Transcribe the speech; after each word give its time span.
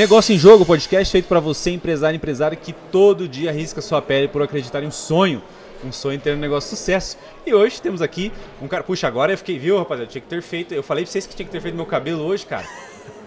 Negócio 0.00 0.34
em 0.34 0.38
Jogo, 0.38 0.64
podcast 0.64 1.12
feito 1.12 1.26
para 1.26 1.40
você, 1.40 1.72
empresário 1.72 2.16
empresário 2.16 2.56
que 2.56 2.72
todo 2.72 3.28
dia 3.28 3.50
arrisca 3.50 3.82
sua 3.82 4.00
pele 4.00 4.28
por 4.28 4.40
acreditar 4.40 4.82
em 4.82 4.86
um 4.86 4.90
sonho. 4.90 5.42
Um 5.84 5.92
sonho 5.92 6.18
ter 6.18 6.34
um 6.34 6.38
negócio 6.38 6.70
de 6.70 6.76
sucesso. 6.78 7.18
E 7.44 7.52
hoje 7.52 7.82
temos 7.82 8.00
aqui 8.00 8.32
um 8.62 8.66
cara. 8.66 8.82
Puxa, 8.82 9.06
agora 9.06 9.34
eu 9.34 9.36
fiquei, 9.36 9.58
viu, 9.58 9.76
rapaziada? 9.76 10.10
Tinha 10.10 10.22
que 10.22 10.26
ter 10.26 10.40
feito. 10.40 10.72
Eu 10.72 10.82
falei 10.82 11.04
pra 11.04 11.12
vocês 11.12 11.26
que 11.26 11.36
tinha 11.36 11.44
que 11.44 11.52
ter 11.52 11.60
feito 11.60 11.74
meu 11.74 11.84
cabelo 11.84 12.24
hoje, 12.24 12.46
cara. 12.46 12.66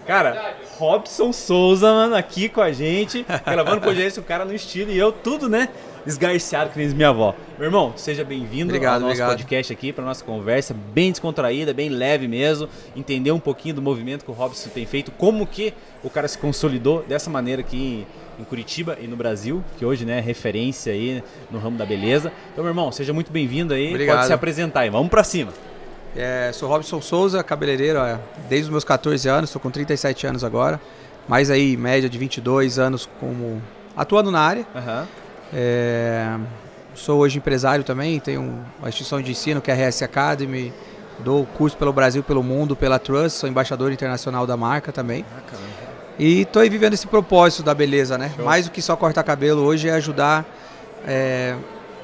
Cara, 0.06 0.56
Robson 0.76 1.32
Souza, 1.32 1.90
mano, 1.90 2.14
aqui 2.14 2.48
com 2.48 2.60
a 2.60 2.70
gente, 2.70 3.24
gravando 3.44 3.80
podcast, 3.80 4.20
o 4.20 4.22
cara 4.22 4.44
no 4.44 4.54
estilo 4.54 4.90
e 4.90 4.98
eu 4.98 5.10
tudo, 5.10 5.48
né? 5.48 5.70
Esgarciado, 6.06 6.70
que 6.70 6.78
nem 6.78 6.88
minha 6.88 7.08
avó. 7.08 7.34
Meu 7.58 7.68
irmão, 7.68 7.94
seja 7.96 8.22
bem-vindo 8.22 8.74
ao 8.74 8.82
nosso 8.82 9.04
obrigado. 9.06 9.30
podcast 9.30 9.72
aqui, 9.72 9.94
para 9.94 10.04
nossa 10.04 10.22
conversa, 10.22 10.76
bem 10.92 11.10
descontraída, 11.10 11.72
bem 11.72 11.88
leve 11.88 12.28
mesmo, 12.28 12.68
entender 12.94 13.32
um 13.32 13.40
pouquinho 13.40 13.76
do 13.76 13.80
movimento 13.80 14.26
que 14.26 14.30
o 14.30 14.34
Robson 14.34 14.68
tem 14.68 14.84
feito, 14.84 15.10
como 15.12 15.46
que 15.46 15.72
o 16.02 16.10
cara 16.10 16.28
se 16.28 16.36
consolidou 16.36 17.02
dessa 17.08 17.30
maneira 17.30 17.62
aqui 17.62 18.06
em 18.38 18.44
Curitiba 18.44 18.98
e 19.00 19.06
no 19.06 19.16
Brasil, 19.16 19.64
que 19.78 19.86
hoje 19.86 20.04
né, 20.04 20.18
é 20.18 20.20
referência 20.20 20.92
aí 20.92 21.24
no 21.50 21.58
ramo 21.58 21.78
da 21.78 21.86
beleza. 21.86 22.30
Então, 22.52 22.62
meu 22.62 22.72
irmão, 22.72 22.92
seja 22.92 23.14
muito 23.14 23.32
bem-vindo 23.32 23.72
aí, 23.72 23.88
Obrigado. 23.88 24.16
pode 24.16 24.26
se 24.26 24.32
apresentar 24.34 24.80
aí, 24.80 24.90
vamos 24.90 25.08
para 25.08 25.24
cima. 25.24 25.52
É, 26.16 26.50
sou 26.52 26.68
Robson 26.68 27.00
Souza, 27.00 27.42
cabeleireiro 27.42 27.98
ó, 27.98 28.18
desde 28.48 28.66
os 28.66 28.70
meus 28.70 28.84
14 28.84 29.28
anos, 29.28 29.50
estou 29.50 29.60
com 29.60 29.70
37 29.70 30.26
anos 30.26 30.44
agora. 30.44 30.80
Mais 31.28 31.50
aí, 31.50 31.76
média 31.76 32.08
de 32.08 32.18
22 32.18 32.78
anos 32.78 33.08
como 33.18 33.60
atuando 33.96 34.30
na 34.30 34.40
área. 34.40 34.66
Aham. 34.74 35.08
É, 35.52 36.36
sou 36.94 37.20
hoje 37.20 37.38
empresário 37.38 37.84
também, 37.84 38.20
tenho 38.20 38.42
uma 38.78 38.88
instituição 38.88 39.20
de 39.20 39.30
ensino 39.30 39.60
que 39.60 39.70
é 39.70 39.74
a 39.74 39.88
RS 39.88 40.02
Academy. 40.02 40.72
Dou 41.20 41.46
curso 41.46 41.76
pelo 41.76 41.92
Brasil, 41.92 42.22
pelo 42.22 42.42
mundo, 42.42 42.74
pela 42.74 42.98
Trust, 42.98 43.38
sou 43.38 43.48
embaixador 43.48 43.92
internacional 43.92 44.46
da 44.46 44.56
marca 44.56 44.90
também. 44.90 45.24
Ah. 45.36 45.56
E 46.18 46.42
estou 46.42 46.62
aí 46.62 46.68
vivendo 46.68 46.94
esse 46.94 47.06
propósito 47.06 47.62
da 47.62 47.74
beleza, 47.74 48.16
né? 48.16 48.32
Show. 48.34 48.44
Mais 48.44 48.66
do 48.66 48.70
que 48.70 48.82
só 48.82 48.96
cortar 48.96 49.22
cabelo 49.22 49.62
hoje 49.62 49.88
é 49.88 49.92
ajudar 49.92 50.44
é, 51.06 51.56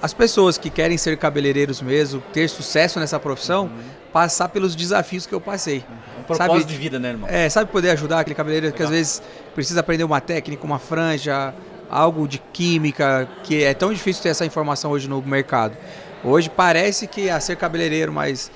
as 0.02 0.14
pessoas 0.14 0.56
que 0.56 0.70
querem 0.70 0.96
ser 0.96 1.16
cabeleireiros 1.16 1.80
mesmo, 1.82 2.22
ter 2.32 2.48
sucesso 2.48 2.98
nessa 2.98 3.18
profissão, 3.18 3.70
passar 4.12 4.48
pelos 4.48 4.74
desafios 4.74 5.26
que 5.26 5.34
eu 5.34 5.40
passei. 5.40 5.84
Um 6.18 6.22
propósito 6.22 6.52
Sabe- 6.60 6.64
de 6.64 6.76
vida, 6.76 6.98
né, 6.98 7.10
irmão? 7.10 7.28
É, 7.30 7.48
sabe 7.48 7.70
poder 7.70 7.90
ajudar 7.90 8.20
aquele 8.20 8.34
cabeleireiro 8.34 8.74
que 8.74 8.82
às 8.82 8.88
Legal. 8.88 8.98
vezes 8.98 9.22
precisa 9.54 9.80
aprender 9.80 10.04
uma 10.04 10.20
técnica, 10.20 10.64
uma 10.64 10.78
franja, 10.78 11.54
algo 11.88 12.26
de 12.26 12.38
química, 12.52 13.28
que 13.44 13.62
é 13.62 13.74
tão 13.74 13.92
difícil 13.92 14.22
ter 14.22 14.30
essa 14.30 14.44
informação 14.46 14.90
hoje 14.90 15.08
no 15.08 15.20
mercado. 15.22 15.76
Hoje 16.24 16.48
parece 16.50 17.06
que 17.06 17.28
é 17.28 17.40
ser 17.40 17.56
cabeleireiro, 17.56 18.12
mas 18.12 18.50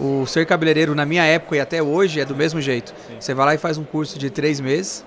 o 0.00 0.26
ser 0.26 0.46
cabeleireiro 0.46 0.94
na 0.94 1.04
minha 1.04 1.24
época 1.24 1.56
e 1.56 1.60
até 1.60 1.82
hoje 1.82 2.20
é 2.20 2.24
do 2.24 2.34
mesmo 2.34 2.60
jeito. 2.60 2.94
Sim. 3.08 3.16
Você 3.20 3.34
vai 3.34 3.46
lá 3.46 3.54
e 3.54 3.58
faz 3.58 3.76
um 3.78 3.84
curso 3.84 4.18
de 4.18 4.30
três 4.30 4.60
meses, 4.60 5.04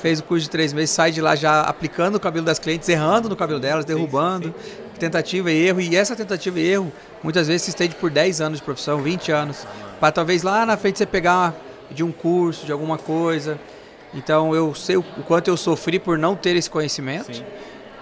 fez 0.00 0.20
o 0.20 0.24
curso 0.24 0.44
de 0.44 0.50
três 0.50 0.72
meses, 0.72 0.90
sai 0.90 1.12
de 1.12 1.20
lá 1.20 1.36
já 1.36 1.60
aplicando 1.62 2.16
o 2.16 2.20
cabelo 2.20 2.44
das 2.44 2.58
clientes, 2.58 2.88
errando 2.88 3.28
no 3.28 3.36
cabelo 3.36 3.60
delas, 3.60 3.84
Sim, 3.84 3.94
derrubando, 3.94 4.54
tentativa 4.98 5.50
e 5.50 5.66
erro. 5.66 5.80
E 5.80 5.94
essa 5.94 6.16
tentativa 6.16 6.58
e 6.58 6.66
erro 6.66 6.92
muitas 7.22 7.46
vezes 7.46 7.62
se 7.62 7.70
estende 7.70 7.94
por 7.94 8.10
10 8.10 8.40
anos 8.40 8.58
de 8.58 8.64
profissão, 8.64 9.00
20 9.00 9.30
anos, 9.30 9.66
para 10.00 10.10
talvez 10.10 10.42
lá 10.42 10.64
na 10.64 10.76
frente 10.76 10.98
você 10.98 11.06
pegar 11.06 11.54
de 11.90 12.02
um 12.02 12.10
curso, 12.10 12.66
de 12.66 12.72
alguma 12.72 12.98
coisa. 12.98 13.58
Então 14.14 14.54
eu 14.54 14.74
sei 14.74 14.96
o 14.96 15.02
quanto 15.02 15.48
eu 15.48 15.56
sofri 15.56 15.98
por 15.98 16.18
não 16.18 16.34
ter 16.34 16.56
esse 16.56 16.70
conhecimento. 16.70 17.44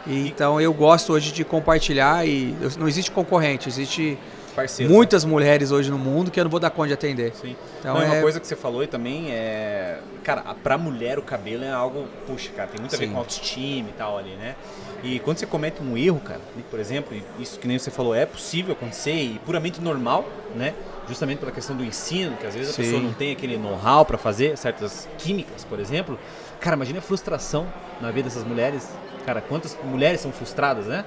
E, 0.06 0.28
então 0.28 0.60
eu 0.60 0.72
gosto 0.72 1.12
hoje 1.12 1.32
de 1.32 1.44
compartilhar 1.44 2.26
e 2.26 2.54
não 2.78 2.88
existe 2.88 3.10
concorrente, 3.10 3.68
existe 3.68 4.18
Parceiro. 4.58 4.92
muitas 4.92 5.24
mulheres 5.24 5.70
hoje 5.70 5.90
no 5.90 5.98
mundo 5.98 6.30
que 6.30 6.38
eu 6.40 6.44
não 6.44 6.50
vou 6.50 6.58
dar 6.60 6.70
conta 6.70 6.88
de 6.88 6.94
atender. 6.94 7.32
Sim. 7.34 7.54
Então 7.78 7.94
Não, 7.94 8.02
e 8.02 8.06
uma 8.06 8.16
é- 8.16 8.20
coisa 8.22 8.40
que 8.40 8.46
você 8.46 8.56
falou 8.56 8.82
e 8.82 8.86
também 8.86 9.30
é. 9.30 9.98
Cara, 10.24 10.42
a- 10.46 10.54
pra 10.54 10.76
mulher 10.76 11.18
o 11.18 11.22
cabelo 11.22 11.64
é 11.64 11.70
algo. 11.70 12.06
Puxa, 12.26 12.50
cara, 12.56 12.68
tem 12.68 12.80
muito 12.80 12.94
a 12.94 12.98
ver 12.98 13.06
Sim. 13.06 13.12
com 13.12 13.18
autoestima 13.18 13.88
e 13.88 13.92
tal 13.92 14.18
ali, 14.18 14.30
né? 14.36 14.56
E 15.02 15.20
quando 15.20 15.38
você 15.38 15.46
comete 15.46 15.80
um 15.80 15.96
erro, 15.96 16.18
cara, 16.20 16.40
por 16.70 16.80
exemplo, 16.80 17.16
isso 17.38 17.58
que 17.60 17.68
nem 17.68 17.78
você 17.78 17.90
falou, 17.90 18.14
é 18.14 18.26
possível 18.26 18.72
acontecer 18.72 19.12
e 19.12 19.40
puramente 19.46 19.80
normal, 19.80 20.28
né? 20.56 20.74
Justamente 21.08 21.38
pela 21.38 21.52
questão 21.52 21.76
do 21.76 21.84
ensino, 21.84 22.36
que 22.36 22.46
às 22.46 22.54
vezes 22.54 22.70
a 22.70 22.72
Sim. 22.72 22.82
pessoa 22.82 23.00
não 23.00 23.12
tem 23.12 23.30
aquele 23.32 23.56
know-how 23.56 24.04
pra 24.04 24.18
fazer 24.18 24.58
certas 24.58 25.08
químicas, 25.16 25.64
por 25.64 25.78
exemplo. 25.78 26.18
Cara, 26.60 26.74
imagina 26.74 26.98
a 26.98 27.02
frustração 27.02 27.66
na 28.00 28.10
vida 28.10 28.28
dessas 28.28 28.44
mulheres. 28.44 28.88
Cara, 29.24 29.40
quantas 29.40 29.78
mulheres 29.84 30.20
são 30.20 30.32
frustradas, 30.32 30.86
né? 30.86 31.04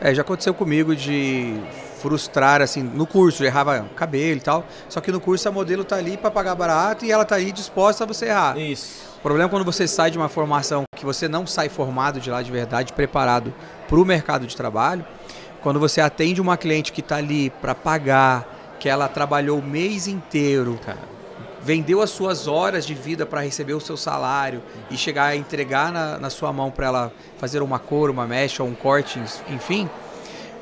É, 0.00 0.14
já 0.14 0.22
aconteceu 0.22 0.54
comigo 0.54 0.94
de 0.96 1.54
frustrar, 2.02 2.60
assim, 2.60 2.82
no 2.82 3.06
curso, 3.06 3.44
errava 3.44 3.86
cabelo 3.94 4.38
e 4.38 4.40
tal, 4.40 4.66
só 4.88 5.00
que 5.00 5.12
no 5.12 5.20
curso 5.20 5.48
a 5.48 5.52
modelo 5.52 5.84
tá 5.84 5.96
ali 5.96 6.16
para 6.16 6.32
pagar 6.32 6.56
barato 6.56 7.04
e 7.04 7.12
ela 7.12 7.24
tá 7.24 7.36
ali 7.36 7.52
disposta 7.52 8.02
a 8.02 8.06
você 8.06 8.26
errar. 8.26 8.58
Isso. 8.58 9.12
O 9.18 9.22
problema 9.22 9.48
é 9.48 9.50
quando 9.50 9.64
você 9.64 9.86
sai 9.86 10.10
de 10.10 10.18
uma 10.18 10.28
formação 10.28 10.82
que 10.96 11.04
você 11.04 11.28
não 11.28 11.46
sai 11.46 11.68
formado 11.68 12.20
de 12.20 12.28
lá 12.28 12.42
de 12.42 12.50
verdade, 12.50 12.92
preparado 12.92 13.54
para 13.88 14.00
o 14.00 14.04
mercado 14.04 14.48
de 14.48 14.56
trabalho, 14.56 15.04
quando 15.62 15.78
você 15.78 16.00
atende 16.00 16.40
uma 16.40 16.56
cliente 16.56 16.92
que 16.92 17.00
está 17.00 17.16
ali 17.16 17.50
para 17.50 17.72
pagar, 17.72 18.76
que 18.80 18.88
ela 18.88 19.06
trabalhou 19.06 19.60
o 19.60 19.62
mês 19.62 20.08
inteiro, 20.08 20.80
Cara, 20.84 20.98
vendeu 21.62 22.02
as 22.02 22.10
suas 22.10 22.48
horas 22.48 22.84
de 22.84 22.94
vida 22.94 23.24
para 23.24 23.42
receber 23.42 23.74
o 23.74 23.80
seu 23.80 23.96
salário 23.96 24.60
e 24.90 24.96
chegar 24.96 25.26
a 25.26 25.36
entregar 25.36 25.92
na, 25.92 26.18
na 26.18 26.30
sua 26.30 26.52
mão 26.52 26.68
para 26.68 26.86
ela 26.86 27.12
fazer 27.38 27.62
uma 27.62 27.78
cor, 27.78 28.10
uma 28.10 28.26
mecha 28.26 28.64
ou 28.64 28.68
um 28.68 28.74
corte, 28.74 29.22
enfim, 29.48 29.88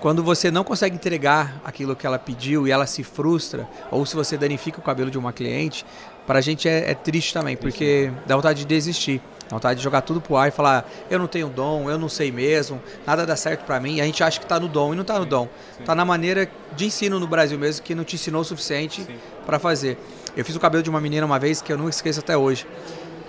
quando 0.00 0.24
você 0.24 0.50
não 0.50 0.64
consegue 0.64 0.96
entregar 0.96 1.60
aquilo 1.62 1.94
que 1.94 2.06
ela 2.06 2.18
pediu 2.18 2.66
e 2.66 2.70
ela 2.70 2.86
se 2.86 3.04
frustra, 3.04 3.68
ou 3.90 4.04
se 4.06 4.16
você 4.16 4.36
danifica 4.36 4.78
o 4.78 4.82
cabelo 4.82 5.10
de 5.10 5.18
uma 5.18 5.32
cliente, 5.32 5.84
para 6.26 6.38
a 6.38 6.42
gente 6.42 6.68
é, 6.68 6.90
é 6.90 6.94
triste 6.94 7.34
também, 7.34 7.56
porque 7.56 8.10
dá 8.26 8.34
vontade 8.34 8.60
de 8.60 8.64
desistir. 8.64 9.20
Dá 9.48 9.56
vontade 9.56 9.78
de 9.78 9.84
jogar 9.84 10.00
tudo 10.02 10.20
pro 10.20 10.36
ar 10.36 10.48
e 10.48 10.50
falar, 10.50 10.88
eu 11.10 11.18
não 11.18 11.26
tenho 11.26 11.48
dom, 11.48 11.90
eu 11.90 11.98
não 11.98 12.08
sei 12.08 12.30
mesmo, 12.30 12.80
nada 13.06 13.26
dá 13.26 13.36
certo 13.36 13.64
para 13.64 13.78
mim. 13.80 13.96
E 13.96 14.00
a 14.00 14.04
gente 14.04 14.22
acha 14.22 14.40
que 14.40 14.46
tá 14.46 14.58
no 14.58 14.68
dom 14.68 14.94
e 14.94 14.96
não 14.96 15.04
tá 15.04 15.18
no 15.18 15.26
dom. 15.26 15.48
sim. 15.76 15.82
Tá 15.84 15.94
na 15.94 16.04
maneira 16.04 16.48
de 16.74 16.86
ensino 16.86 17.18
no 17.18 17.26
Brasil 17.26 17.58
mesmo 17.58 17.84
que 17.84 17.94
não 17.94 18.04
te 18.04 18.14
ensinou 18.14 18.42
o 18.42 18.44
suficiente 18.44 19.06
para 19.44 19.58
fazer. 19.58 19.98
Eu 20.36 20.44
fiz 20.44 20.54
o 20.54 20.60
cabelo 20.60 20.82
de 20.82 20.88
uma 20.88 21.00
menina 21.00 21.26
uma 21.26 21.38
vez 21.38 21.60
que 21.60 21.72
eu 21.72 21.76
não 21.76 21.88
esqueço 21.88 22.20
até 22.20 22.36
hoje. 22.36 22.66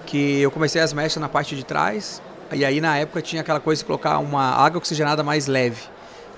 Que 0.05 0.39
eu 0.39 0.51
comecei 0.51 0.79
as 0.79 0.93
mechas 0.93 1.19
na 1.19 1.27
parte 1.27 1.55
de 1.55 1.65
trás, 1.65 2.21
e 2.53 2.63
aí 2.63 2.79
na 2.79 2.97
época 2.97 3.21
tinha 3.21 3.41
aquela 3.41 3.59
coisa 3.59 3.79
de 3.79 3.85
colocar 3.85 4.19
uma 4.19 4.43
água 4.43 4.77
oxigenada 4.77 5.23
mais 5.23 5.47
leve. 5.47 5.81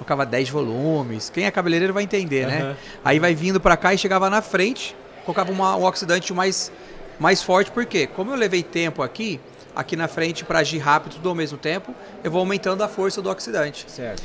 Colocava 0.03 0.25
10 0.25 0.49
volumes. 0.49 1.29
Quem 1.29 1.45
é 1.45 1.51
cabeleireiro 1.51 1.93
vai 1.93 2.03
entender, 2.03 2.45
né? 2.45 2.61
Aham. 2.61 2.75
Aí 3.05 3.19
vai 3.19 3.33
vindo 3.33 3.59
pra 3.59 3.77
cá 3.77 3.93
e 3.93 3.97
chegava 3.97 4.29
na 4.29 4.41
frente, 4.41 4.93
colocava 5.25 5.49
uma- 5.49 5.77
um 5.77 5.85
oxidante 5.85 6.33
mais, 6.33 6.69
mais 7.17 7.41
forte, 7.41 7.71
porque 7.71 8.05
como 8.07 8.31
eu 8.31 8.35
levei 8.35 8.61
tempo 8.61 9.01
aqui, 9.01 9.39
aqui 9.73 9.95
na 9.95 10.09
frente 10.09 10.43
para 10.43 10.59
agir 10.59 10.79
rápido 10.79 11.13
tudo 11.13 11.29
ao 11.29 11.35
mesmo 11.35 11.57
tempo, 11.57 11.95
eu 12.21 12.29
vou 12.29 12.41
aumentando 12.41 12.83
a 12.83 12.87
força 12.89 13.21
do 13.21 13.29
oxidante. 13.29 13.85
certo. 13.89 14.21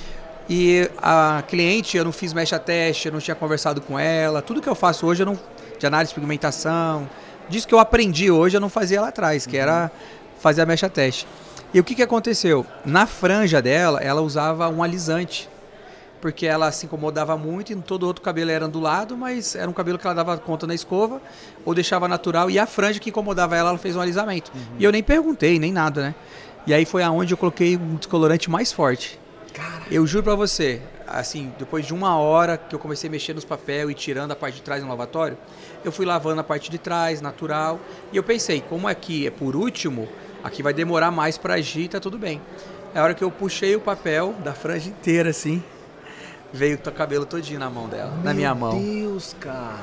E 0.50 0.90
a 1.00 1.44
cliente, 1.46 1.96
eu 1.96 2.04
não 2.04 2.10
fiz 2.12 2.32
mecha 2.32 2.58
teste, 2.58 3.06
eu 3.06 3.12
não 3.12 3.20
tinha 3.20 3.34
conversado 3.34 3.80
com 3.82 3.98
ela. 3.98 4.40
Tudo 4.42 4.60
que 4.62 4.68
eu 4.68 4.74
faço 4.74 5.06
hoje, 5.06 5.22
eu 5.22 5.26
não, 5.26 5.38
de 5.78 5.86
análise 5.86 6.08
de 6.10 6.14
pigmentação, 6.14 7.08
disso 7.50 7.68
que 7.68 7.74
eu 7.74 7.78
aprendi 7.78 8.30
hoje, 8.30 8.56
eu 8.56 8.60
não 8.60 8.70
fazia 8.70 9.00
lá 9.00 9.08
atrás, 9.08 9.46
que 9.46 9.56
era 9.58 9.90
fazer 10.40 10.62
a 10.62 10.66
mecha 10.66 10.88
teste. 10.88 11.26
E 11.74 11.78
o 11.78 11.84
que, 11.84 11.94
que 11.94 12.02
aconteceu? 12.02 12.64
Na 12.82 13.06
franja 13.06 13.60
dela, 13.60 14.00
ela 14.00 14.22
usava 14.22 14.70
um 14.70 14.82
alisante. 14.82 15.50
Porque 16.20 16.46
ela 16.46 16.72
se 16.72 16.86
incomodava 16.86 17.36
muito 17.36 17.72
e 17.72 17.76
todo 17.76 18.04
outro 18.04 18.22
cabelo 18.22 18.50
era 18.50 18.66
ondulado, 18.66 19.16
mas 19.16 19.54
era 19.54 19.70
um 19.70 19.72
cabelo 19.72 19.98
que 19.98 20.06
ela 20.06 20.14
dava 20.14 20.36
conta 20.38 20.66
na 20.66 20.74
escova 20.74 21.20
ou 21.64 21.74
deixava 21.74 22.08
natural. 22.08 22.50
E 22.50 22.58
a 22.58 22.66
franja 22.66 22.98
que 22.98 23.10
incomodava 23.10 23.56
ela, 23.56 23.70
ela 23.70 23.78
fez 23.78 23.94
um 23.94 24.00
alisamento. 24.00 24.50
E 24.78 24.84
eu 24.84 24.90
nem 24.90 25.02
perguntei, 25.02 25.58
nem 25.58 25.72
nada, 25.72 26.02
né? 26.02 26.14
E 26.66 26.74
aí 26.74 26.84
foi 26.84 27.02
aonde 27.02 27.32
eu 27.32 27.38
coloquei 27.38 27.76
um 27.76 27.94
descolorante 27.94 28.50
mais 28.50 28.72
forte. 28.72 29.18
Cara, 29.54 29.84
Eu 29.90 30.06
juro 30.06 30.22
pra 30.22 30.34
você, 30.34 30.82
assim, 31.06 31.52
depois 31.58 31.86
de 31.86 31.94
uma 31.94 32.16
hora 32.18 32.56
que 32.58 32.74
eu 32.74 32.78
comecei 32.78 33.08
a 33.08 33.10
mexer 33.10 33.34
nos 33.34 33.44
papéis 33.44 33.88
e 33.90 33.94
tirando 33.94 34.32
a 34.32 34.36
parte 34.36 34.56
de 34.56 34.62
trás 34.62 34.82
no 34.82 34.88
lavatório, 34.88 35.36
eu 35.84 35.90
fui 35.90 36.04
lavando 36.04 36.40
a 36.40 36.44
parte 36.44 36.70
de 36.70 36.78
trás, 36.78 37.20
natural, 37.20 37.80
e 38.12 38.16
eu 38.16 38.22
pensei, 38.22 38.60
como 38.60 38.86
aqui 38.86 39.26
é 39.26 39.30
por 39.30 39.56
último, 39.56 40.08
aqui 40.44 40.62
vai 40.62 40.74
demorar 40.74 41.10
mais 41.10 41.38
pra 41.38 41.54
agir, 41.54 41.88
tá 41.88 41.98
tudo 41.98 42.18
bem. 42.18 42.40
É 42.94 43.00
a 43.00 43.02
hora 43.02 43.14
que 43.14 43.24
eu 43.24 43.30
puxei 43.30 43.74
o 43.74 43.80
papel 43.80 44.34
da 44.44 44.52
franja 44.52 44.88
inteira, 44.88 45.30
assim, 45.30 45.62
veio 46.52 46.76
o 46.76 46.92
cabelo 46.92 47.26
todinho 47.26 47.60
na 47.60 47.70
mão 47.70 47.88
dela, 47.88 48.12
na 48.22 48.32
minha 48.32 48.54
mão. 48.54 48.78
Meu 48.78 49.10
Deus, 49.10 49.36
cara. 49.38 49.76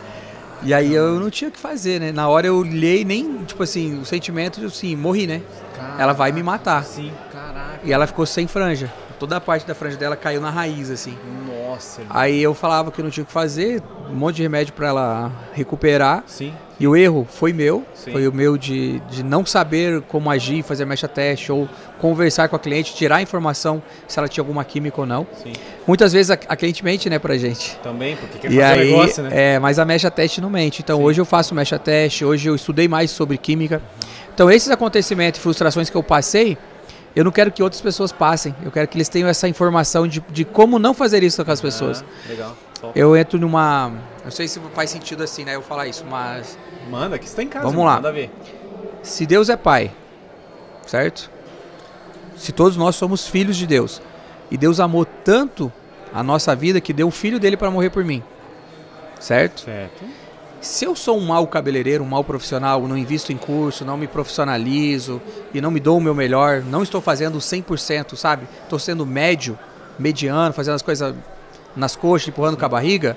E 0.64 0.74
aí 0.74 0.94
eu 0.94 1.20
não 1.20 1.30
tinha 1.30 1.50
o 1.50 1.52
que 1.52 1.60
fazer, 1.60 2.00
né? 2.00 2.12
Na 2.12 2.28
hora 2.28 2.48
eu 2.48 2.58
olhei, 2.58 3.06
nem, 3.06 3.44
tipo 3.44 3.62
assim, 3.62 4.00
o 4.00 4.06
sentimento, 4.06 4.66
assim, 4.66 4.96
morri, 4.96 5.28
né? 5.28 5.42
Ela 6.00 6.14
vai 6.14 6.32
me 6.32 6.42
matar. 6.42 6.84
Sim, 6.84 7.12
caraca. 7.32 7.80
E 7.84 7.94
ela 7.94 8.08
ficou 8.08 8.26
sem 8.26 8.48
franja. 8.48 8.92
Toda 9.20 9.38
a 9.38 9.42
parte 9.42 9.66
da 9.66 9.76
franja 9.76 9.98
dela 9.98 10.16
caiu 10.16 10.42
na 10.42 10.50
raiz, 10.50 10.90
assim. 10.90 11.12
Nossa. 11.12 11.45
Nossa. 11.76 12.02
Aí 12.10 12.42
eu 12.42 12.54
falava 12.54 12.92
que 12.92 13.02
não 13.04 13.10
tinha 13.10 13.24
o 13.24 13.28
que 13.28 13.32
fazer, 13.34 13.82
um 14.10 14.16
monte 14.16 14.38
de 14.38 14.44
remédio 14.44 14.74
para 14.74 14.88
ela 14.88 15.32
recuperar. 15.54 16.24
Sim. 16.26 16.54
E 16.78 16.86
o 16.86 16.94
erro 16.96 17.26
foi 17.30 17.54
meu, 17.54 17.86
Sim. 17.94 18.12
foi 18.12 18.28
o 18.28 18.34
meu 18.34 18.58
de, 18.58 19.00
de 19.10 19.24
não 19.24 19.46
saber 19.46 20.02
como 20.10 20.30
agir, 20.30 20.62
fazer 20.62 20.84
mecha 20.84 21.08
teste 21.08 21.50
ou 21.50 21.70
conversar 22.00 22.50
com 22.50 22.56
a 22.58 22.60
cliente, 22.60 22.94
tirar 22.94 23.18
a 23.18 23.22
informação 23.22 23.82
se 24.08 24.20
ela 24.20 24.28
tinha 24.28 24.42
alguma 24.42 24.64
química 24.66 25.00
ou 25.00 25.08
não. 25.08 25.26
Sim. 25.42 25.54
Muitas 25.88 26.12
vezes 26.12 26.32
a, 26.32 26.34
a 26.34 26.56
cliente 26.58 26.84
mente, 26.84 27.10
né, 27.10 27.18
pra 27.18 27.38
gente. 27.38 27.78
Também, 27.82 28.18
porque 28.18 28.40
quer 28.40 28.52
E 28.52 28.56
fazer 28.60 28.82
aí, 28.82 28.92
negócio, 28.92 29.24
né? 29.24 29.30
é, 29.32 29.60
mas 29.60 29.80
a 29.80 29.86
mecha 29.86 30.12
teste 30.12 30.42
não 30.42 30.50
mente. 30.50 30.82
Então 30.82 30.98
Sim. 30.98 31.04
hoje 31.04 31.22
eu 31.22 31.26
faço 31.26 31.56
mecha 31.56 31.80
teste, 31.80 32.26
hoje 32.26 32.50
eu 32.50 32.56
estudei 32.56 32.90
mais 32.90 33.10
sobre 33.10 33.38
química. 33.38 33.82
Então 34.34 34.52
esses 34.52 34.70
acontecimentos 34.70 35.40
e 35.40 35.44
frustrações 35.44 35.90
que 35.90 35.96
eu 35.96 36.04
passei, 36.04 36.58
eu 37.16 37.24
não 37.24 37.32
quero 37.32 37.52
que 37.52 37.64
outras 37.64 37.82
pessoas 37.82 38.12
passem. 38.12 38.54
Eu 38.64 38.72
quero 38.72 38.88
que 38.88 38.98
eles 38.98 39.08
tenham 39.08 39.30
essa 39.30 39.48
informação 39.48 40.06
de, 40.08 40.20
de 40.30 40.44
como 40.44 40.78
não 40.78 40.94
fazer 40.94 41.24
isso 41.24 41.44
com 41.44 41.52
as 41.52 41.62
pessoas. 41.62 42.04
Ah, 42.04 42.30
legal. 42.30 42.58
Top. 42.82 43.00
Eu 43.00 43.16
entro 43.16 43.40
numa. 43.40 43.92
Não 44.24 44.32
sei 44.32 44.48
se 44.48 44.60
faz 44.74 44.90
sentido 44.90 45.24
assim, 45.24 45.46
né? 45.46 45.56
Eu 45.56 45.62
falar 45.62 45.88
isso, 45.88 46.04
mas. 46.06 46.58
Manda, 46.90 47.18
que 47.18 47.28
você 47.28 47.38
tá 47.38 47.44
em 47.44 47.48
casa. 47.48 47.66
Vamos 47.66 47.86
lá. 47.86 47.96
Manda 47.96 48.12
ver. 48.12 48.30
Se 49.02 49.26
Deus 49.26 49.50
é 49.50 49.56
pai, 49.56 49.92
certo? 50.86 51.32
Se 52.36 52.52
todos 52.52 52.76
nós 52.76 52.96
somos 52.96 53.26
filhos 53.28 53.56
de 53.56 53.66
Deus. 53.66 54.02
E 54.52 54.58
Deus 54.58 54.80
amou 54.80 55.06
tanto 55.06 55.72
a 56.14 56.22
nossa 56.22 56.56
vida 56.56 56.82
que 56.82 56.92
deu 56.92 57.08
o 57.08 57.12
filho 57.12 57.40
dele 57.40 57.56
para 57.56 57.72
morrer 57.72 57.90
por 57.90 58.04
mim. 58.04 58.22
Certo? 59.20 59.62
Certo. 59.62 60.04
Se 60.66 60.84
eu 60.84 60.96
sou 60.96 61.16
um 61.20 61.28
mau 61.28 61.46
cabeleireiro, 61.46 62.04
um 62.04 62.08
mau 62.08 62.24
profissional, 62.24 62.88
não 62.88 62.98
invisto 62.98 63.32
em 63.32 63.38
curso, 63.38 63.86
não 63.86 63.96
me 63.96 64.08
profissionalizo 64.08 65.22
e 65.54 65.62
não 65.62 65.70
me 65.70 65.80
dou 65.80 66.00
o 66.00 66.02
meu 66.02 66.16
melhor, 66.16 66.64
não 66.64 66.82
estou 66.82 67.00
fazendo 67.00 67.38
100%, 67.38 68.16
sabe? 68.16 68.48
Estou 68.64 68.80
sendo 68.80 69.06
médio, 69.06 69.60
mediano, 70.00 70.52
fazendo 70.52 70.74
as 70.74 70.82
coisas 70.82 71.14
nas 71.76 71.96
coxas, 71.96 72.30
empurrando 72.30 72.58
com 72.58 72.66
a 72.66 72.68
barriga. 72.68 73.16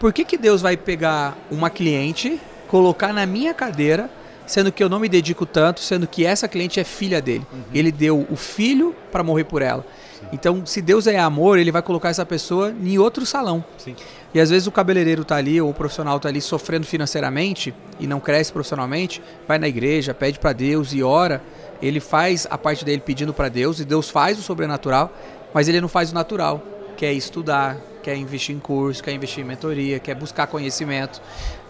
Por 0.00 0.10
que, 0.10 0.24
que 0.24 0.38
Deus 0.38 0.62
vai 0.62 0.74
pegar 0.74 1.36
uma 1.50 1.68
cliente, 1.68 2.40
colocar 2.66 3.12
na 3.12 3.26
minha 3.26 3.52
cadeira, 3.52 4.08
sendo 4.48 4.72
que 4.72 4.82
eu 4.82 4.88
não 4.88 4.98
me 4.98 5.08
dedico 5.08 5.46
tanto, 5.46 5.80
sendo 5.80 6.08
que 6.08 6.24
essa 6.24 6.48
cliente 6.48 6.80
é 6.80 6.84
filha 6.84 7.20
dele? 7.20 7.46
Ele 7.72 7.92
deu 7.92 8.26
o 8.28 8.34
filho 8.34 8.96
para 9.12 9.22
morrer 9.22 9.44
por 9.44 9.62
ela. 9.62 9.86
Então, 10.32 10.66
se 10.66 10.82
Deus 10.82 11.06
é 11.06 11.18
amor, 11.18 11.58
ele 11.58 11.70
vai 11.70 11.82
colocar 11.82 12.08
essa 12.08 12.26
pessoa 12.26 12.74
em 12.82 12.98
outro 12.98 13.24
salão. 13.24 13.64
Sim. 13.76 13.94
E 14.34 14.40
às 14.40 14.50
vezes 14.50 14.66
o 14.66 14.72
cabeleireiro 14.72 15.24
tá 15.24 15.36
ali, 15.36 15.60
ou 15.60 15.70
o 15.70 15.74
profissional 15.74 16.18
tá 16.18 16.28
ali 16.28 16.40
sofrendo 16.40 16.86
financeiramente 16.86 17.72
e 18.00 18.06
não 18.06 18.20
cresce 18.20 18.52
profissionalmente, 18.52 19.22
vai 19.46 19.58
na 19.58 19.68
igreja, 19.68 20.12
pede 20.12 20.38
para 20.38 20.52
Deus 20.52 20.92
e 20.92 21.02
ora. 21.02 21.42
Ele 21.80 22.00
faz 22.00 22.46
a 22.50 22.58
parte 22.58 22.84
dele 22.84 23.02
pedindo 23.04 23.32
para 23.32 23.48
Deus 23.48 23.80
e 23.80 23.84
Deus 23.84 24.10
faz 24.10 24.38
o 24.38 24.42
sobrenatural, 24.42 25.12
mas 25.54 25.68
ele 25.68 25.80
não 25.80 25.88
faz 25.88 26.10
o 26.10 26.14
natural, 26.14 26.62
que 26.96 27.06
é 27.06 27.12
estudar, 27.12 27.76
quer 28.02 28.16
investir 28.16 28.54
em 28.54 28.58
curso, 28.58 29.02
quer 29.02 29.12
investir 29.12 29.44
em 29.44 29.46
mentoria, 29.46 29.98
quer 29.98 30.14
buscar 30.14 30.46
conhecimento. 30.46 31.20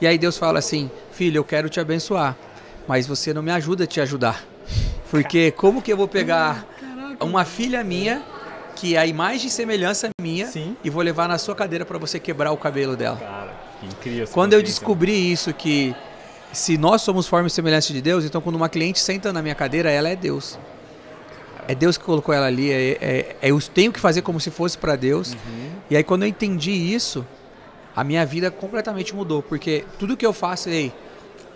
E 0.00 0.06
aí 0.06 0.16
Deus 0.16 0.38
fala 0.38 0.58
assim: 0.58 0.90
"Filho, 1.12 1.38
eu 1.38 1.44
quero 1.44 1.68
te 1.68 1.78
abençoar, 1.78 2.36
mas 2.88 3.06
você 3.06 3.34
não 3.34 3.42
me 3.42 3.52
ajuda 3.52 3.84
a 3.84 3.86
te 3.86 4.00
ajudar. 4.00 4.42
Porque 5.10 5.50
como 5.52 5.82
que 5.82 5.92
eu 5.92 5.96
vou 5.96 6.08
pegar 6.08 6.66
uma 7.20 7.44
filha 7.44 7.84
minha 7.84 8.22
que 8.74 8.94
é 8.94 8.98
a 8.98 9.06
imagem 9.06 9.48
e 9.48 9.50
semelhança 9.50 10.08
minha 10.20 10.46
Sim. 10.46 10.76
e 10.84 10.88
vou 10.88 11.02
levar 11.02 11.28
na 11.28 11.36
sua 11.36 11.54
cadeira 11.54 11.84
para 11.84 11.98
você 11.98 12.18
quebrar 12.18 12.52
o 12.52 12.56
cabelo 12.56 12.96
dela. 12.96 13.16
Cara, 13.16 13.52
que 13.80 13.86
incrível. 13.86 14.28
Quando 14.28 14.52
eu 14.52 14.60
consciência, 14.60 14.80
descobri 14.80 15.32
isso, 15.32 15.52
que 15.52 15.94
se 16.52 16.78
nós 16.78 17.02
somos 17.02 17.26
forma 17.26 17.48
e 17.48 17.50
semelhança 17.50 17.92
de 17.92 18.00
Deus, 18.00 18.24
então 18.24 18.40
quando 18.40 18.54
uma 18.56 18.68
cliente 18.68 19.00
senta 19.00 19.32
na 19.32 19.42
minha 19.42 19.54
cadeira, 19.54 19.90
ela 19.90 20.08
é 20.08 20.16
Deus. 20.16 20.58
É 21.66 21.74
Deus 21.74 21.98
que 21.98 22.04
colocou 22.04 22.32
ela 22.34 22.46
ali, 22.46 22.70
é, 22.70 22.90
é- 23.00 23.36
é- 23.42 23.50
eu 23.50 23.60
tenho 23.60 23.92
que 23.92 24.00
fazer 24.00 24.22
como 24.22 24.40
se 24.40 24.50
fosse 24.50 24.78
para 24.78 24.94
Deus. 24.96 25.32
Uhum. 25.32 25.70
E 25.90 25.96
aí 25.96 26.04
quando 26.04 26.22
eu 26.22 26.28
entendi 26.28 26.70
isso, 26.70 27.26
a 27.96 28.04
minha 28.04 28.24
vida 28.24 28.50
completamente 28.50 29.14
mudou, 29.14 29.42
porque 29.42 29.84
tudo 29.98 30.16
que 30.16 30.24
eu 30.24 30.32
faço, 30.32 30.68
ei, 30.68 30.92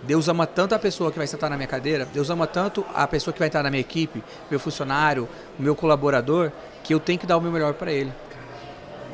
Deus 0.03 0.29
ama 0.29 0.47
tanto 0.47 0.75
a 0.75 0.79
pessoa 0.79 1.13
que 1.13 1.19
vai 1.19 1.27
sentar 1.27 1.49
na 1.49 1.57
minha 1.57 1.69
cadeira, 1.69 2.07
Deus 2.13 2.29
ama 2.29 2.47
tanto 2.47 2.85
a 2.95 3.07
pessoa 3.07 3.33
que 3.33 3.39
vai 3.39 3.49
estar 3.49 3.63
na 3.63 3.71
minha 3.71 3.81
equipe, 3.81 4.23
meu 4.51 4.59
funcionário, 4.59 5.29
meu 5.59 5.75
colaborador, 5.77 6.51
que 6.83 6.93
eu 6.93 6.99
tenho 6.99 7.19
que 7.19 7.27
dar 7.27 7.37
o 7.37 7.41
meu 7.41 7.53
melhor 7.53 7.75
para 7.75 7.93
ele. 7.93 8.13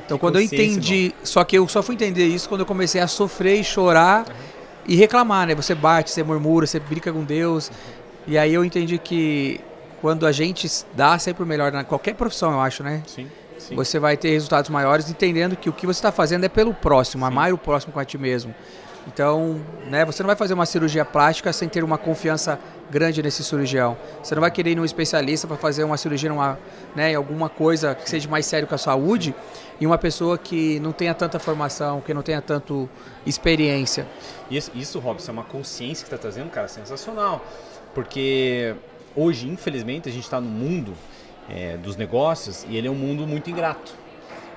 Então 0.04 0.16
Que 0.16 0.20
quando 0.20 0.36
eu 0.36 0.42
entendi, 0.42 1.14
só 1.22 1.44
que 1.44 1.58
eu 1.58 1.68
só 1.68 1.82
fui 1.82 1.94
entender 1.94 2.26
isso 2.26 2.48
quando 2.48 2.62
eu 2.62 2.66
comecei 2.66 3.00
a 3.00 3.06
sofrer 3.06 3.60
e 3.60 3.64
chorar 3.64 4.24
e 4.86 4.96
reclamar, 4.96 5.46
né? 5.46 5.54
Você 5.54 5.74
bate, 5.74 6.10
você 6.10 6.22
murmura, 6.22 6.66
você 6.66 6.80
brinca 6.80 7.12
com 7.12 7.22
Deus. 7.22 7.70
E 8.26 8.38
aí 8.38 8.54
eu 8.54 8.64
entendi 8.64 8.96
que 8.96 9.60
quando 10.00 10.26
a 10.26 10.32
gente 10.32 10.66
dá 10.94 11.18
sempre 11.18 11.42
o 11.42 11.46
melhor 11.46 11.70
na 11.70 11.84
qualquer 11.84 12.14
profissão, 12.14 12.52
eu 12.52 12.60
acho, 12.60 12.82
né? 12.82 13.02
Sim, 13.06 13.28
sim. 13.58 13.74
Você 13.74 13.98
vai 13.98 14.16
ter 14.16 14.30
resultados 14.30 14.70
maiores 14.70 15.10
entendendo 15.10 15.56
que 15.56 15.68
o 15.68 15.72
que 15.72 15.86
você 15.86 15.98
está 15.98 16.10
fazendo 16.10 16.44
é 16.44 16.48
pelo 16.48 16.72
próximo, 16.72 17.26
amar 17.26 17.52
o 17.52 17.58
próximo 17.58 17.92
com 17.92 18.00
a 18.00 18.04
ti 18.04 18.16
mesmo. 18.16 18.54
Então, 19.08 19.58
né, 19.86 20.04
você 20.04 20.22
não 20.22 20.26
vai 20.26 20.36
fazer 20.36 20.52
uma 20.52 20.66
cirurgia 20.66 21.04
plástica 21.04 21.50
sem 21.52 21.68
ter 21.68 21.82
uma 21.82 21.96
confiança 21.96 22.58
grande 22.90 23.22
nesse 23.22 23.42
cirurgião. 23.42 23.96
Você 24.22 24.34
não 24.34 24.40
vai 24.42 24.50
querer 24.50 24.72
ir 24.72 24.74
num 24.74 24.84
especialista 24.84 25.46
para 25.46 25.56
fazer 25.56 25.82
uma 25.82 25.96
cirurgia 25.96 26.28
numa, 26.28 26.58
né, 26.94 27.14
alguma 27.14 27.48
coisa 27.48 27.94
que 27.94 28.08
seja 28.08 28.28
mais 28.28 28.44
sério 28.44 28.68
com 28.68 28.74
a 28.74 28.78
saúde 28.78 29.34
e 29.80 29.86
uma 29.86 29.96
pessoa 29.96 30.36
que 30.36 30.78
não 30.80 30.92
tenha 30.92 31.14
tanta 31.14 31.38
formação, 31.38 32.02
que 32.02 32.12
não 32.12 32.22
tenha 32.22 32.42
tanto 32.42 32.88
experiência. 33.24 34.06
Isso, 34.50 34.70
isso, 34.74 34.98
Robson, 34.98 35.30
é 35.30 35.32
uma 35.32 35.44
consciência 35.44 36.04
que 36.04 36.14
está 36.14 36.18
trazendo, 36.18 36.50
cara, 36.50 36.68
sensacional. 36.68 37.44
Porque 37.94 38.74
hoje, 39.16 39.48
infelizmente, 39.48 40.08
a 40.08 40.12
gente 40.12 40.24
está 40.24 40.40
no 40.40 40.50
mundo 40.50 40.92
é, 41.48 41.78
dos 41.78 41.96
negócios 41.96 42.66
e 42.68 42.76
ele 42.76 42.88
é 42.88 42.90
um 42.90 42.94
mundo 42.94 43.26
muito 43.26 43.48
ingrato, 43.48 43.92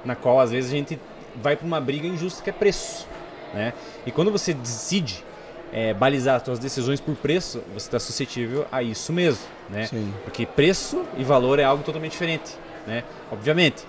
na 0.03 0.13
qual 0.13 0.41
às 0.41 0.51
vezes 0.51 0.71
a 0.71 0.75
gente 0.75 0.99
vai 1.35 1.55
para 1.55 1.65
uma 1.65 1.79
briga 1.79 2.05
injusta 2.05 2.43
que 2.43 2.49
é 2.49 2.53
preço, 2.53 3.07
né? 3.53 3.73
E 4.05 4.11
quando 4.11 4.31
você 4.31 4.53
decide 4.53 5.23
é, 5.71 5.93
balizar 5.93 6.35
as 6.35 6.43
suas 6.43 6.59
decisões 6.59 6.99
por 6.99 7.15
preço, 7.15 7.61
você 7.73 7.87
está 7.87 7.99
suscetível 7.99 8.65
a 8.71 8.83
isso 8.83 9.13
mesmo, 9.13 9.43
né? 9.69 9.87
Sim. 9.87 10.13
Porque 10.23 10.45
preço 10.45 11.03
e 11.17 11.23
valor 11.23 11.59
é 11.59 11.63
algo 11.63 11.83
totalmente 11.83 12.11
diferente, 12.11 12.55
né? 12.85 13.03
Obviamente, 13.31 13.83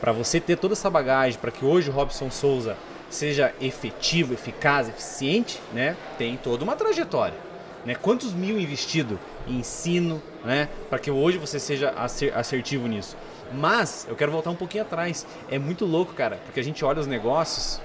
para 0.00 0.12
você 0.12 0.40
ter 0.40 0.56
toda 0.56 0.74
essa 0.74 0.90
bagagem, 0.90 1.38
para 1.38 1.50
que 1.50 1.64
hoje 1.64 1.88
o 1.88 1.92
Robson 1.92 2.30
Souza 2.30 2.76
seja 3.08 3.52
efetivo, 3.60 4.34
eficaz, 4.34 4.88
eficiente, 4.88 5.60
né? 5.72 5.96
Tem 6.18 6.36
toda 6.36 6.64
uma 6.64 6.76
trajetória, 6.76 7.36
né? 7.84 7.94
Quantos 7.94 8.32
mil 8.32 8.58
investido 8.58 9.18
em 9.46 9.58
ensino, 9.58 10.22
né? 10.44 10.68
Para 10.90 10.98
que 10.98 11.10
hoje 11.10 11.38
você 11.38 11.58
seja 11.58 11.94
assertivo 12.34 12.86
nisso. 12.86 13.16
Mas 13.54 14.06
eu 14.08 14.16
quero 14.16 14.32
voltar 14.32 14.50
um 14.50 14.54
pouquinho 14.54 14.82
atrás. 14.82 15.26
É 15.50 15.58
muito 15.58 15.84
louco, 15.84 16.14
cara, 16.14 16.40
porque 16.44 16.58
a 16.58 16.64
gente 16.64 16.84
olha 16.84 17.00
os 17.00 17.06
negócios 17.06 17.80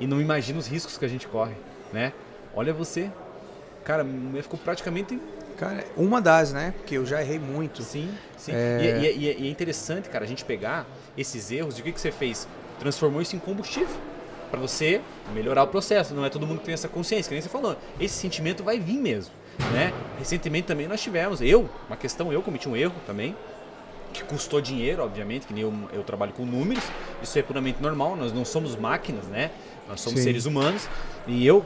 e 0.00 0.06
não 0.06 0.20
imagina 0.20 0.58
os 0.58 0.66
riscos 0.66 0.98
que 0.98 1.04
a 1.04 1.08
gente 1.08 1.26
corre, 1.26 1.54
né? 1.92 2.12
Olha 2.54 2.72
você, 2.72 3.10
cara, 3.84 4.04
ficou 4.42 4.58
praticamente 4.58 5.18
Cara, 5.56 5.84
uma 5.96 6.20
das, 6.20 6.52
né? 6.52 6.74
Porque 6.76 6.96
eu 6.96 7.06
já 7.06 7.20
errei 7.22 7.38
muito. 7.38 7.82
Sim, 7.82 8.10
sim. 8.36 8.52
É. 8.52 8.80
E, 8.80 9.06
e- 9.06 9.18
e- 9.30 9.42
e 9.42 9.46
é 9.46 9.50
interessante, 9.50 10.08
cara, 10.08 10.24
a 10.24 10.26
gente 10.26 10.44
pegar 10.44 10.84
esses 11.16 11.50
erros, 11.52 11.76
de 11.76 11.80
o 11.80 11.84
que, 11.84 11.92
que 11.92 12.00
você 12.00 12.10
fez? 12.10 12.48
Transformou 12.80 13.22
isso 13.22 13.36
em 13.36 13.38
combustível 13.38 13.94
para 14.50 14.58
você 14.58 15.00
melhorar 15.32 15.62
o 15.62 15.68
processo. 15.68 16.12
Não 16.12 16.24
é 16.24 16.28
todo 16.30 16.44
mundo 16.46 16.58
que 16.58 16.64
tem 16.64 16.74
essa 16.74 16.88
consciência, 16.88 17.28
que 17.28 17.34
nem 17.34 17.40
você 17.42 17.48
falou. 17.48 17.76
Esse 18.00 18.14
sentimento 18.16 18.64
vai 18.64 18.80
vir 18.80 18.98
mesmo, 18.98 19.32
né? 19.72 19.92
Recentemente 20.18 20.66
também 20.66 20.88
nós 20.88 21.00
tivemos, 21.00 21.40
eu, 21.40 21.68
uma 21.86 21.96
questão, 21.96 22.32
eu 22.32 22.42
cometi 22.42 22.68
um 22.68 22.76
erro 22.76 22.94
também, 23.06 23.36
que 24.14 24.24
custou 24.24 24.60
dinheiro, 24.60 25.02
obviamente, 25.02 25.46
que 25.46 25.52
nem 25.52 25.62
eu, 25.62 25.72
eu 25.92 26.02
trabalho 26.02 26.32
com 26.32 26.44
números, 26.44 26.84
isso 27.22 27.38
é 27.38 27.42
puramente 27.42 27.82
normal, 27.82 28.16
nós 28.16 28.32
não 28.32 28.44
somos 28.44 28.76
máquinas, 28.76 29.24
né? 29.26 29.50
Nós 29.88 30.00
somos 30.00 30.20
Sim. 30.20 30.24
seres 30.24 30.46
humanos, 30.46 30.88
e 31.26 31.46
eu 31.46 31.64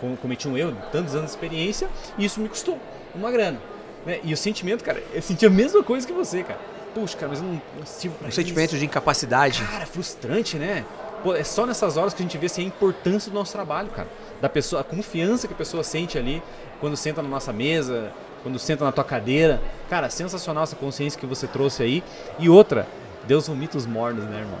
com- 0.00 0.16
cometi 0.16 0.46
um 0.48 0.56
erro, 0.56 0.76
tantos 0.92 1.14
anos 1.14 1.30
de 1.30 1.36
experiência, 1.36 1.88
e 2.16 2.24
isso 2.24 2.40
me 2.40 2.48
custou 2.48 2.78
uma 3.14 3.30
grana. 3.30 3.60
Né? 4.06 4.20
E 4.22 4.32
o 4.32 4.36
sentimento, 4.36 4.84
cara, 4.84 5.02
eu 5.12 5.20
senti 5.20 5.44
a 5.44 5.50
mesma 5.50 5.82
coisa 5.82 6.06
que 6.06 6.12
você, 6.12 6.42
cara. 6.42 6.60
Puxa, 6.94 7.16
cara, 7.16 7.28
mas 7.30 7.40
eu 7.40 7.44
não, 7.46 7.62
não 7.78 7.84
sirvo 7.86 8.16
pra 8.16 8.26
Um 8.26 8.28
isso. 8.28 8.36
sentimento 8.40 8.78
de 8.78 8.84
incapacidade. 8.84 9.62
Cara, 9.64 9.84
frustrante, 9.86 10.56
né? 10.56 10.84
Pô, 11.22 11.34
é 11.34 11.42
só 11.44 11.66
nessas 11.66 11.96
horas 11.96 12.14
que 12.14 12.22
a 12.22 12.24
gente 12.24 12.38
vê 12.38 12.46
assim, 12.46 12.62
a 12.62 12.64
importância 12.64 13.30
do 13.30 13.34
nosso 13.34 13.52
trabalho, 13.52 13.88
cara. 13.90 14.08
Da 14.40 14.48
pessoa, 14.48 14.80
a 14.80 14.84
confiança 14.84 15.46
que 15.48 15.52
a 15.52 15.56
pessoa 15.56 15.82
sente 15.82 16.16
ali 16.16 16.40
quando 16.80 16.96
senta 16.96 17.20
na 17.20 17.28
nossa 17.28 17.52
mesa, 17.52 18.12
quando 18.42 18.58
senta 18.58 18.84
na 18.84 18.92
tua 18.92 19.04
cadeira. 19.04 19.60
Cara, 19.88 20.08
sensacional 20.10 20.64
essa 20.64 20.76
consciência 20.76 21.18
que 21.18 21.26
você 21.26 21.46
trouxe 21.46 21.82
aí. 21.82 22.04
E 22.38 22.48
outra, 22.48 22.86
Deus 23.26 23.48
vomita 23.48 23.76
os 23.76 23.86
mornos, 23.86 24.24
né, 24.24 24.40
irmão? 24.40 24.58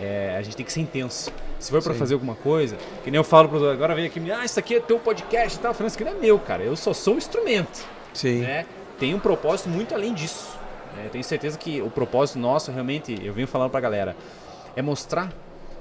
É, 0.00 0.36
a 0.36 0.42
gente 0.42 0.56
tem 0.56 0.66
que 0.66 0.72
ser 0.72 0.80
intenso. 0.80 1.32
Se 1.58 1.70
for 1.70 1.82
Sim. 1.82 1.94
fazer 1.94 2.14
alguma 2.14 2.34
coisa, 2.34 2.76
que 3.02 3.10
nem 3.10 3.16
eu 3.16 3.24
falo 3.24 3.50
outros, 3.50 3.72
agora 3.72 3.94
vem 3.94 4.06
aqui, 4.06 4.20
ah, 4.30 4.44
isso 4.44 4.58
aqui 4.58 4.74
é 4.74 4.80
teu 4.80 4.98
podcast 4.98 5.56
e 5.56 5.60
tal. 5.60 5.72
Falo, 5.72 5.86
isso 5.86 5.96
aqui 5.96 6.04
não 6.04 6.12
é 6.12 6.20
meu, 6.20 6.38
cara. 6.38 6.62
Eu 6.62 6.76
só 6.76 6.92
sou 6.92 7.14
um 7.14 7.18
instrumento 7.18 7.86
Sim. 8.12 8.40
né, 8.40 8.66
tem 8.98 9.14
um 9.14 9.18
propósito 9.18 9.68
muito 9.68 9.94
além 9.94 10.12
disso. 10.12 10.58
Eu 11.02 11.10
tenho 11.10 11.24
certeza 11.24 11.58
que 11.58 11.82
o 11.82 11.90
propósito 11.90 12.38
nosso, 12.38 12.70
realmente, 12.70 13.18
eu 13.24 13.32
venho 13.32 13.48
falando 13.48 13.70
pra 13.70 13.80
galera, 13.80 14.16
é 14.76 14.82
mostrar 14.82 15.32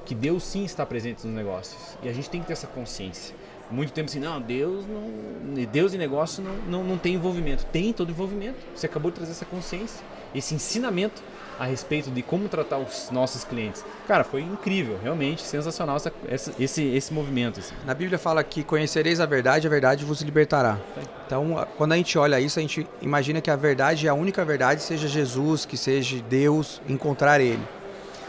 que 0.05 0.15
Deus 0.15 0.43
sim 0.43 0.63
está 0.63 0.85
presente 0.85 1.25
nos 1.25 1.35
negócios. 1.35 1.97
E 2.01 2.09
a 2.09 2.13
gente 2.13 2.29
tem 2.29 2.41
que 2.41 2.47
ter 2.47 2.53
essa 2.53 2.67
consciência. 2.67 3.35
Muito 3.73 3.91
tempo 3.91 4.07
assim, 4.07 4.19
não, 4.19 4.39
Deus 4.39 4.85
não. 4.87 5.65
Deus 5.71 5.93
e 5.93 5.97
negócio 5.97 6.43
não, 6.43 6.53
não, 6.67 6.83
não 6.83 6.97
tem 6.97 7.15
envolvimento. 7.15 7.65
Tem 7.65 7.91
todo 7.91 8.09
envolvimento. 8.09 8.57
Você 8.75 8.85
acabou 8.85 9.09
de 9.09 9.17
trazer 9.17 9.31
essa 9.31 9.45
consciência, 9.45 10.05
esse 10.33 10.53
ensinamento 10.53 11.21
a 11.59 11.65
respeito 11.65 12.11
de 12.11 12.21
como 12.21 12.47
tratar 12.47 12.77
os 12.77 13.09
nossos 13.11 13.43
clientes. 13.43 13.83
Cara, 14.07 14.23
foi 14.23 14.41
incrível, 14.41 14.99
realmente 15.01 15.41
sensacional 15.41 15.97
essa, 15.97 16.11
esse, 16.59 16.83
esse 16.83 17.13
movimento. 17.13 17.59
Assim. 17.59 17.73
Na 17.85 17.93
Bíblia 17.93 18.19
fala 18.19 18.43
que 18.43 18.63
conhecereis 18.63 19.19
a 19.19 19.25
verdade, 19.25 19.65
a 19.65 19.69
verdade 19.69 20.05
vos 20.05 20.21
libertará. 20.21 20.79
Então, 21.25 21.67
quando 21.77 21.93
a 21.93 21.97
gente 21.97 22.17
olha 22.17 22.39
isso, 22.39 22.59
a 22.59 22.61
gente 22.61 22.87
imagina 23.01 23.41
que 23.41 23.49
a 23.49 23.55
verdade, 23.55 24.07
a 24.07 24.13
única 24.13 24.45
verdade, 24.45 24.81
seja 24.83 25.07
Jesus, 25.07 25.65
que 25.65 25.77
seja 25.77 26.21
Deus, 26.29 26.79
encontrar 26.87 27.39
Ele. 27.41 27.63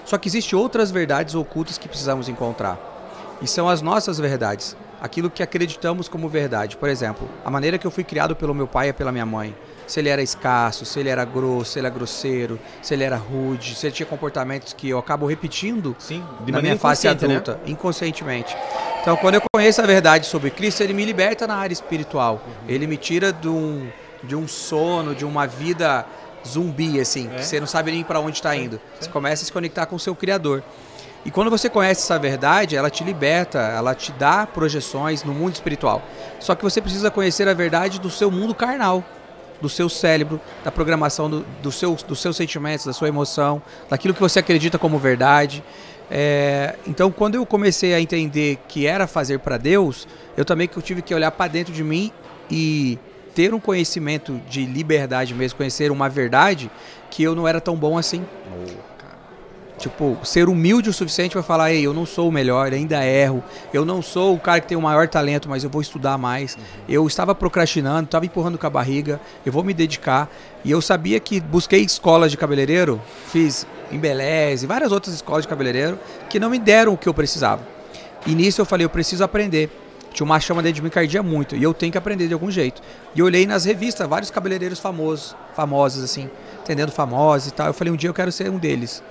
Só 0.07 0.17
que 0.19 0.29
existem 0.29 0.59
outras 0.59 0.91
verdades 0.91 1.35
ocultas 1.35 1.79
que 1.79 1.89
precisamos 1.89 2.29
encontrar. 2.29 2.79
E 3.41 3.47
são 3.47 3.69
as 3.69 3.83
nossas 3.83 4.19
verdades 4.19 4.77
aquilo 5.05 5.29
que 5.29 5.43
acreditamos 5.43 6.09
como 6.09 6.31
verdade. 6.31 6.79
Por 6.79 6.89
exemplo, 6.89 7.29
a 7.45 7.51
maneira 7.51 7.77
que 7.77 7.87
eu 7.87 7.91
fui 7.91 8.03
criado 8.03 8.35
pelo 8.35 8.55
meu 8.55 8.67
pai 8.67 8.89
e 8.89 8.93
pela 8.95 9.13
minha 9.13 9.27
mãe. 9.27 9.55
Se 9.87 10.01
ele 10.01 10.09
era 10.09 10.23
escasso, 10.23 10.87
se 10.87 10.99
ele 10.99 11.11
era 11.11 11.27
grosso, 11.27 11.73
se 11.73 11.79
ele 11.79 11.87
era 11.87 11.95
grosseiro, 11.95 12.59
se 12.81 12.95
ele 12.95 13.05
era 13.05 13.17
rude, 13.17 13.75
se 13.75 13.87
ele 13.87 13.95
tinha 13.95 14.07
comportamentos 14.07 14.73
que 14.73 14.89
eu 14.89 14.99
acabo 14.99 15.27
repetindo 15.27 15.95
Sim, 15.99 16.25
na 16.47 16.63
minha 16.63 16.79
fase 16.79 17.07
adulta, 17.07 17.53
né? 17.53 17.59
inconscientemente. 17.67 18.57
Então, 19.03 19.15
quando 19.19 19.35
eu 19.35 19.43
conheço 19.55 19.83
a 19.83 19.87
verdade 19.87 20.25
sobre 20.25 20.49
Cristo, 20.49 20.83
ele 20.83 20.95
me 20.95 21.05
liberta 21.05 21.47
na 21.47 21.57
área 21.57 21.75
espiritual. 21.75 22.43
Uhum. 22.47 22.53
Ele 22.67 22.87
me 22.87 22.97
tira 22.97 23.31
de 23.31 23.47
um, 23.47 23.87
de 24.23 24.35
um 24.35 24.49
sono, 24.49 25.15
de 25.15 25.27
uma 25.27 25.47
vida 25.47 26.07
zumbi, 26.49 26.99
assim, 26.99 27.31
é. 27.31 27.37
que 27.37 27.45
você 27.45 27.61
não 27.61 27.67
sabe 27.67 27.93
nem 27.93 28.03
para 28.03 28.21
onde 28.21 28.39
está 28.39 28.57
indo. 28.57 28.81
Você 28.99 29.11
começa 29.11 29.43
a 29.43 29.47
se 29.47 29.53
conectar 29.53 29.85
com 29.85 29.97
o 29.97 30.01
seu 30.01 30.15
Criador. 30.15 30.63
E 31.25 31.31
quando 31.31 31.51
você 31.51 31.71
conhece 31.71 32.03
essa 32.03 32.19
verdade, 32.19 32.77
ela 32.77 32.91
te 32.91 33.03
liberta, 33.03 33.59
ela 33.59 33.95
te 33.95 34.13
dá 34.13 34.47
projeções 34.47 35.25
no 35.25 35.33
mundo 35.33 35.55
espiritual. 35.55 36.03
Só 36.39 36.55
que 36.55 36.63
você 36.63 36.81
precisa 36.81 37.11
conhecer 37.11 37.49
a 37.49 37.55
verdade 37.55 37.99
do 37.99 38.11
seu 38.11 38.31
mundo 38.31 38.55
carnal, 38.55 39.03
do 39.61 39.69
seu 39.69 39.89
cérebro, 39.89 40.39
da 40.63 40.71
programação 40.71 41.31
do, 41.31 41.47
do 41.63 41.73
seu, 41.73 41.95
dos 42.07 42.21
seus 42.21 42.37
sentimentos, 42.37 42.85
da 42.85 42.93
sua 42.93 43.09
emoção, 43.09 43.63
daquilo 43.89 44.13
que 44.13 44.21
você 44.21 44.41
acredita 44.41 44.79
como 44.79 44.99
verdade. 44.99 45.65
É, 46.11 46.77
então, 46.87 47.11
quando 47.11 47.37
eu 47.37 47.47
comecei 47.47 47.95
a 47.95 48.01
entender 48.01 48.59
que 48.69 48.87
era 48.87 49.07
fazer 49.07 49.39
para 49.39 49.57
Deus, 49.57 50.07
eu 50.37 50.45
também 50.45 50.69
tive 50.83 51.01
que 51.01 51.15
olhar 51.15 51.31
para 51.31 51.51
dentro 51.51 51.73
de 51.73 51.83
mim 51.83 52.13
e 52.51 52.99
ter 53.35 53.55
um 53.55 53.61
conhecimento 53.61 54.41
de 54.49 54.67
liberdade 54.67 55.35
mesmo, 55.35 55.57
conhecer 55.57 55.91
uma 55.91 56.09
verdade 56.09 56.71
que 57.11 57.23
eu 57.23 57.35
não 57.35 57.49
era 57.49 57.61
tão 57.61 57.75
bom 57.75 57.97
assim. 57.97 58.25
Tipo, 59.77 60.17
ser 60.23 60.49
humilde 60.49 60.89
o 60.89 60.93
suficiente 60.93 61.33
para 61.33 61.43
falar, 61.43 61.73
ei, 61.73 61.85
eu 61.85 61.93
não 61.93 62.07
sou 62.07 62.29
o 62.29 62.33
melhor, 62.33 62.73
ainda 62.73 63.05
erro. 63.05 63.43
Eu 63.73 63.85
não 63.85 64.01
sou 64.01 64.35
o 64.35 64.39
cara 64.39 64.61
que 64.61 64.69
tem 64.69 64.79
o 64.79 64.83
maior 64.83 65.09
talento, 65.09 65.49
mas 65.49 65.65
eu 65.65 65.71
vou 65.71 65.83
estudar 65.83 66.17
mais. 66.17 66.55
Uhum. 66.55 66.63
Eu 66.89 67.07
estava 67.07 67.35
procrastinando, 67.35 68.05
estava 68.05 68.25
empurrando 68.25 68.57
com 68.57 68.67
a 68.67 68.71
barriga, 68.71 69.21
eu 69.45 69.53
vou 69.53 69.65
me 69.65 69.75
dedicar. 69.75 70.31
E 70.65 70.71
eu 70.71 70.81
sabia 70.81 71.19
que 71.19 71.41
busquei 71.41 71.81
escolas 71.81 72.31
de 72.31 72.37
cabeleireiro, 72.37 73.01
fiz 73.27 73.67
Embeleze, 73.91 74.67
várias 74.67 74.93
outras 74.93 75.15
escolas 75.15 75.43
de 75.43 75.49
cabeleireiro, 75.49 75.99
que 76.31 76.39
não 76.39 76.51
me 76.51 76.59
deram 76.59 76.95
o 76.95 76.97
que 76.97 77.09
eu 77.09 77.15
precisava. 77.15 77.63
E 78.27 78.35
nisso 78.35 78.61
eu 78.61 78.65
falei, 78.65 78.85
eu 78.85 78.91
preciso 78.91 79.25
aprender. 79.25 79.71
Tinha 80.13 80.25
uma 80.25 80.39
chama 80.39 80.63
dentro 80.63 80.77
de 80.77 80.83
mim 80.83 80.91
que 80.91 80.99
ardia 80.99 81.23
muito, 81.25 81.57
e 81.57 81.63
eu 81.63 81.75
tenho 81.75 81.91
que 81.91 81.99
aprender 81.99 82.29
de 82.29 82.33
algum 82.33 82.49
jeito. 82.49 82.81
E 83.17 83.19
eu 83.19 83.27
olhei 83.27 83.47
nas 83.47 83.65
revistas, 83.65 84.09
vários 84.09 84.31
cabeleireiros 84.31 84.79
famosos, 84.79 85.35
famosos 85.57 86.05
assim, 86.05 86.31
entendendo 86.63 86.93
famosos 86.93 87.49
e 87.49 87.51
tal. 87.53 87.67
Eu 87.67 87.75
falei, 87.75 87.93
um 87.93 87.97
dia 87.97 88.09
eu 88.09 88.15
quero 88.15 88.31
ser 88.31 88.49
um 88.49 88.57
deles. 88.57 89.03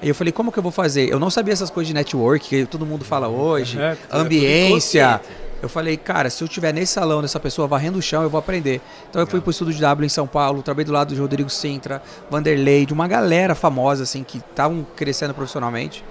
Aí 0.00 0.08
eu 0.08 0.14
falei, 0.14 0.32
como 0.32 0.52
que 0.52 0.58
eu 0.58 0.62
vou 0.62 0.72
fazer? 0.72 1.10
Eu 1.10 1.18
não 1.18 1.30
sabia 1.30 1.52
essas 1.52 1.70
coisas 1.70 1.88
de 1.88 1.94
network 1.94 2.48
que 2.48 2.66
todo 2.66 2.84
mundo 2.84 3.04
fala 3.04 3.28
hoje, 3.28 3.80
é, 3.80 3.96
ambiência. 4.12 5.20
Eu 5.62 5.70
falei, 5.70 5.96
cara, 5.96 6.28
se 6.28 6.44
eu 6.44 6.46
estiver 6.46 6.72
nesse 6.72 6.92
salão, 6.92 7.22
dessa 7.22 7.40
pessoa 7.40 7.66
varrendo 7.66 7.98
o 7.98 8.02
chão, 8.02 8.22
eu 8.22 8.28
vou 8.28 8.38
aprender. 8.38 8.80
Então 9.08 9.22
eu 9.22 9.26
fui 9.26 9.40
pro 9.40 9.50
estudo 9.50 9.72
de 9.72 9.80
W 9.80 10.04
em 10.04 10.08
São 10.08 10.26
Paulo, 10.26 10.62
trabalhei 10.62 10.84
do 10.84 10.92
lado 10.92 11.14
do 11.14 11.20
Rodrigo 11.20 11.48
Sintra, 11.48 12.02
Vanderlei, 12.30 12.84
de 12.84 12.92
uma 12.92 13.08
galera 13.08 13.54
famosa, 13.54 14.02
assim, 14.02 14.22
que 14.22 14.38
estavam 14.38 14.86
crescendo 14.94 15.32
profissionalmente. 15.32 16.04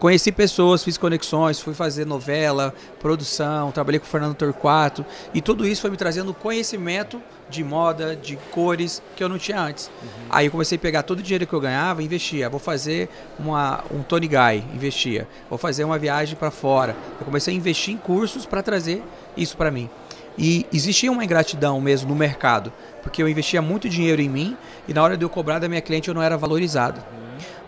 Conheci 0.00 0.32
pessoas, 0.32 0.82
fiz 0.82 0.96
conexões, 0.96 1.60
fui 1.60 1.74
fazer 1.74 2.06
novela, 2.06 2.72
produção, 2.98 3.70
trabalhei 3.70 4.00
com 4.00 4.06
o 4.06 4.08
Fernando 4.08 4.34
Torquato 4.34 5.04
e 5.34 5.42
tudo 5.42 5.66
isso 5.66 5.82
foi 5.82 5.90
me 5.90 5.96
trazendo 5.98 6.32
conhecimento 6.32 7.20
de 7.50 7.62
moda, 7.62 8.16
de 8.16 8.36
cores 8.50 9.02
que 9.14 9.22
eu 9.22 9.28
não 9.28 9.36
tinha 9.36 9.60
antes. 9.60 9.90
Uhum. 10.02 10.08
Aí 10.30 10.46
eu 10.46 10.50
comecei 10.50 10.76
a 10.76 10.80
pegar 10.80 11.02
todo 11.02 11.18
o 11.18 11.22
dinheiro 11.22 11.46
que 11.46 11.52
eu 11.52 11.60
ganhava, 11.60 12.02
investia. 12.02 12.48
Vou 12.48 12.58
fazer 12.58 13.10
uma, 13.38 13.84
um 13.90 14.02
Tony 14.02 14.26
Guy, 14.26 14.64
investia. 14.74 15.28
Vou 15.50 15.58
fazer 15.58 15.84
uma 15.84 15.98
viagem 15.98 16.34
para 16.34 16.50
fora. 16.50 16.96
Eu 17.20 17.26
comecei 17.26 17.52
a 17.52 17.56
investir 17.56 17.92
em 17.92 17.98
cursos 17.98 18.46
para 18.46 18.62
trazer 18.62 19.02
isso 19.36 19.54
para 19.54 19.70
mim. 19.70 19.90
E 20.38 20.64
existia 20.72 21.12
uma 21.12 21.22
ingratidão 21.22 21.78
mesmo 21.78 22.08
no 22.08 22.14
mercado, 22.14 22.72
porque 23.02 23.22
eu 23.22 23.28
investia 23.28 23.60
muito 23.60 23.86
dinheiro 23.86 24.22
em 24.22 24.30
mim 24.30 24.56
e 24.88 24.94
na 24.94 25.02
hora 25.02 25.14
de 25.14 25.26
eu 25.26 25.28
cobrar 25.28 25.58
da 25.58 25.68
minha 25.68 25.82
cliente 25.82 26.08
eu 26.08 26.14
não 26.14 26.22
era 26.22 26.38
valorizado. 26.38 27.02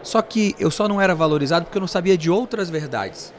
Só 0.03 0.21
que 0.21 0.55
eu 0.59 0.71
só 0.71 0.89
não 0.89 1.01
era 1.01 1.15
valorizado 1.15 1.65
porque 1.65 1.79
eu 1.79 1.81
não 1.81 1.89
sabia 1.89 2.17
de 2.17 2.31
outras 2.31 2.69
verdades. 2.69 3.33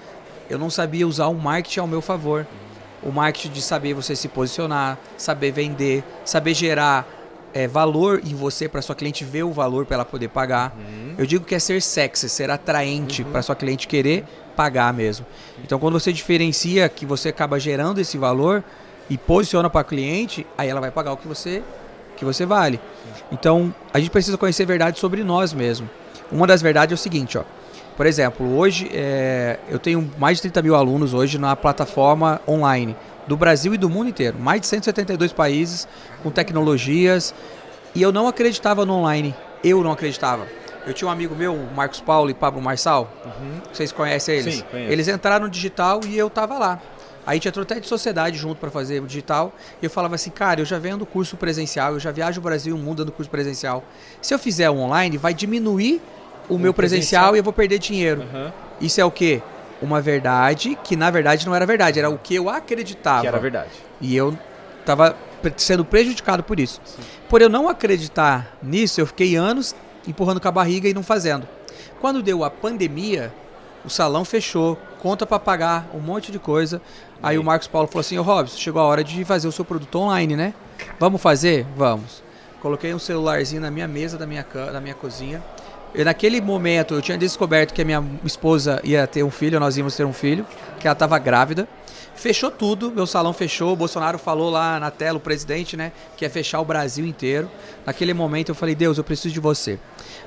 Eu 0.50 0.58
não 0.58 0.70
sabia 0.70 1.08
usar 1.08 1.28
o 1.28 1.34
marketing 1.34 1.82
ao 1.82 1.88
meu 1.88 2.02
favor. 2.02 2.46
O 3.02 3.12
marketing 3.12 3.52
de 3.52 3.62
saber 3.62 3.94
você 3.94 4.16
se 4.16 4.28
posicionar, 4.28 4.98
saber 5.18 5.52
vender, 5.52 6.04
saber 6.24 6.54
gerar 6.54 7.06
é, 7.54 7.68
valor 7.68 8.22
em 8.26 8.34
você 8.34 8.68
para 8.68 8.82
sua 8.82 8.96
cliente 8.96 9.24
ver 9.24 9.44
o 9.44 9.52
valor 9.52 9.86
para 9.86 9.96
ela 9.96 10.06
poder 10.06 10.30
pagar. 10.30 10.76
Uhum. 10.76 11.16
Eu 11.18 11.26
digo 11.26 11.46
que 11.46 11.54
é 11.54 11.60
ser 11.60 11.82
sexy, 11.82 12.28
ser 12.30 12.50
atraente 12.50 13.22
uhum. 13.22 13.32
para 13.32 13.42
sua 13.42 13.56
cliente 13.56 13.88
querer 13.88 14.26
pagar 14.56 14.94
mesmo. 14.94 15.26
Então, 15.64 15.80
quando 15.80 16.00
você 16.00 16.12
diferencia 16.12 16.88
que 16.90 17.06
você 17.06 17.30
acaba 17.30 17.60
gerando 17.60 18.00
esse 18.00 18.18
valor 18.18 18.64
e 19.10 19.18
posiciona 19.18 19.70
para 19.70 19.82
a 19.82 19.84
cliente, 19.84 20.48
aí 20.58 20.70
ela 20.70 20.80
vai 20.82 20.92
pagar 20.92 21.14
o 21.14 21.18
que 21.18 21.28
você 21.28 21.62
que 22.16 22.24
você 22.24 22.46
vale. 22.46 22.80
Então, 23.32 23.74
a 23.92 24.00
gente 24.00 24.12
precisa 24.12 24.38
conhecer 24.38 24.66
verdade 24.66 25.00
sobre 25.00 25.24
nós 25.24 25.52
mesmos. 25.52 25.90
Uma 26.34 26.48
das 26.48 26.62
verdades 26.62 26.92
é 26.92 26.96
o 26.96 26.98
seguinte, 26.98 27.38
ó. 27.38 27.44
Por 27.96 28.08
exemplo, 28.08 28.58
hoje 28.58 28.90
é, 28.92 29.60
eu 29.70 29.78
tenho 29.78 30.12
mais 30.18 30.38
de 30.38 30.44
30 30.44 30.64
mil 30.64 30.76
alunos 30.76 31.14
hoje 31.14 31.38
na 31.38 31.56
plataforma 31.56 32.42
online 32.48 32.96
do 33.28 33.38
Brasil 33.38 33.74
e 33.76 33.78
do 33.78 33.88
mundo 33.88 34.10
inteiro. 34.10 34.40
Mais 34.40 34.60
de 34.60 34.68
172 34.68 35.32
países 35.32 35.88
com 36.24 36.32
tecnologias. 36.32 37.36
E 37.94 38.02
eu 38.02 38.12
não 38.12 38.28
acreditava 38.28 38.84
no 38.84 38.94
online. 38.94 39.36
Eu 39.64 39.84
não 39.84 39.92
acreditava. 39.92 40.48
Eu 40.88 40.94
tinha 40.94 41.08
um 41.08 41.12
amigo 41.12 41.36
meu, 41.36 41.56
Marcos 41.76 42.02
Paulo 42.02 42.32
e 42.32 42.34
Pablo 42.34 42.62
Marçal. 42.62 43.14
Uhum. 43.26 43.62
Vocês 43.72 43.92
conhecem 43.92 44.36
eles? 44.38 44.56
Sim, 44.56 44.64
conheço. 44.70 44.92
Eles 44.92 45.08
entraram 45.08 45.46
no 45.46 45.52
digital 45.52 46.02
e 46.06 46.18
eu 46.18 46.32
tava 46.32 46.58
lá. 46.58 46.82
Aí 47.26 47.32
a 47.32 47.34
gente 47.36 47.48
entrou 47.48 47.64
até 47.64 47.80
de 47.80 47.88
sociedade 47.88 48.38
junto 48.38 48.58
para 48.58 48.70
fazer 48.70 49.02
o 49.02 49.06
digital. 49.06 49.54
E 49.82 49.86
eu 49.86 49.90
falava 49.90 50.16
assim, 50.16 50.30
cara, 50.30 50.60
eu 50.60 50.66
já 50.66 50.78
vendo 50.78 51.06
curso 51.06 51.38
presencial, 51.38 51.94
eu 51.94 52.00
já 52.00 52.12
viajo 52.12 52.42
o 52.42 52.44
Brasil 52.44 52.76
e 52.76 52.80
o 52.80 52.82
mundo 52.82 52.98
dando 52.98 53.12
curso 53.12 53.30
presencial. 53.30 53.84
Se 54.22 54.34
eu 54.34 54.40
fizer 54.40 54.70
o 54.70 54.78
online, 54.78 55.16
vai 55.18 55.34
diminuir 55.34 56.02
o, 56.50 56.58
meu 56.58 56.74
presencial, 56.74 57.24
presencial, 57.32 57.36
e 57.36 57.40
eu 57.40 57.44
vou 57.44 57.54
perder 57.54 57.80
dinheiro. 57.80 58.22
Uhum. 58.22 58.52
Isso 58.82 59.00
é 59.00 59.06
o 59.06 59.12
quê? 59.12 59.42
Uma 59.82 60.02
verdade 60.02 60.78
que 60.84 60.96
na 60.96 61.10
verdade 61.12 61.46
não 61.46 61.54
era 61.54 61.66
verdade, 61.66 62.00
era 62.00 62.10
o 62.10 62.18
que 62.18 62.36
eu 62.36 62.50
acreditava. 62.50 63.22
Que 63.22 63.28
era 63.28 63.40
verdade. 63.40 63.72
E 64.00 64.16
eu 64.16 64.38
estava 64.80 65.16
sendo 65.58 65.84
prejudicado 65.84 66.44
por 66.44 66.60
isso. 66.60 66.80
Sim. 66.86 67.02
Por 67.28 67.42
eu 67.42 67.50
não 67.50 67.68
acreditar 67.68 68.56
nisso, 68.62 69.02
eu 69.02 69.08
fiquei 69.08 69.36
anos 69.36 69.76
empurrando 70.08 70.40
com 70.40 70.48
a 70.48 70.52
barriga 70.52 70.88
e 70.88 70.94
não 70.94 71.04
fazendo. 71.04 71.48
Quando 72.00 72.22
deu 72.22 72.44
a 72.44 72.50
pandemia, 72.50 73.34
o 73.86 73.90
salão 73.90 74.24
fechou, 74.24 74.78
conta 75.00 75.26
para 75.26 75.40
pagar, 75.40 75.88
um 75.94 76.00
monte 76.00 76.32
de 76.32 76.40
coisa. 76.40 76.82
Aí 77.22 77.38
o 77.38 77.44
Marcos 77.44 77.68
Paulo 77.68 77.88
falou 77.88 78.02
assim: 78.02 78.18
Ô 78.18 78.22
Robson, 78.22 78.58
chegou 78.58 78.82
a 78.82 78.86
hora 78.86 79.04
de 79.04 79.24
fazer 79.26 79.48
o 79.48 79.52
seu 79.52 79.66
produto 79.66 79.96
online, 80.00 80.36
né? 80.36 80.54
Vamos 81.00 81.22
fazer? 81.22 81.66
Vamos. 81.76 82.24
Coloquei 82.62 82.94
um 82.94 83.00
celularzinho 83.00 83.62
na 83.62 83.70
minha 83.70 83.88
mesa 83.88 84.18
da 84.18 84.26
minha, 84.26 84.46
da 84.72 84.80
minha 84.80 84.96
cozinha. 84.96 85.44
Eu, 85.94 86.06
naquele 86.06 86.42
momento 86.42 86.96
eu 86.96 87.02
tinha 87.02 87.18
descoberto 87.18 87.74
que 87.74 87.82
a 87.82 87.86
minha 87.86 88.04
esposa 88.26 88.82
ia 88.84 89.06
ter 89.06 89.24
um 89.24 89.30
filho, 89.30 89.60
nós 89.60 89.78
íamos 89.78 89.96
ter 89.96 90.06
um 90.06 90.14
filho, 90.14 90.46
que 90.80 90.88
ela 90.88 90.94
estava 90.94 91.20
grávida. 91.20 91.68
Fechou 92.16 92.50
tudo, 92.50 92.92
meu 92.92 93.06
salão 93.06 93.34
fechou. 93.34 93.74
O 93.74 93.76
Bolsonaro 93.76 94.18
falou 94.18 94.50
lá 94.50 94.80
na 94.80 94.90
tela, 94.90 95.18
o 95.18 95.22
presidente, 95.22 95.76
né, 95.76 95.92
que 96.16 96.26
ia 96.26 96.30
fechar 96.30 96.62
o 96.62 96.66
Brasil 96.66 97.06
inteiro. 97.06 97.50
Naquele 97.86 98.14
momento 98.14 98.50
eu 98.50 98.56
falei, 98.56 98.76
Deus, 98.76 98.98
eu 98.98 99.04
preciso 99.04 99.34
de 99.34 99.40
você. 99.40 99.80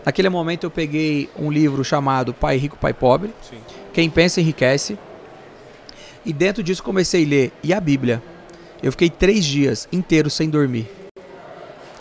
Naquele 0.04 0.28
momento 0.28 0.64
eu 0.64 0.70
peguei 0.70 1.30
um 1.38 1.50
livro 1.50 1.84
chamado 1.84 2.34
Pai 2.34 2.56
Rico, 2.56 2.76
Pai 2.76 2.92
Pobre. 2.92 3.32
Sim. 3.48 3.58
Quem 3.92 4.10
pensa 4.10 4.40
enriquece. 4.40 4.98
E 6.24 6.32
dentro 6.32 6.62
disso 6.62 6.82
comecei 6.82 7.24
a 7.24 7.28
ler. 7.28 7.52
E 7.62 7.72
a 7.72 7.80
Bíblia? 7.80 8.22
Eu 8.82 8.92
fiquei 8.92 9.08
três 9.08 9.44
dias 9.44 9.88
inteiros 9.90 10.34
sem 10.34 10.50
dormir. 10.50 11.05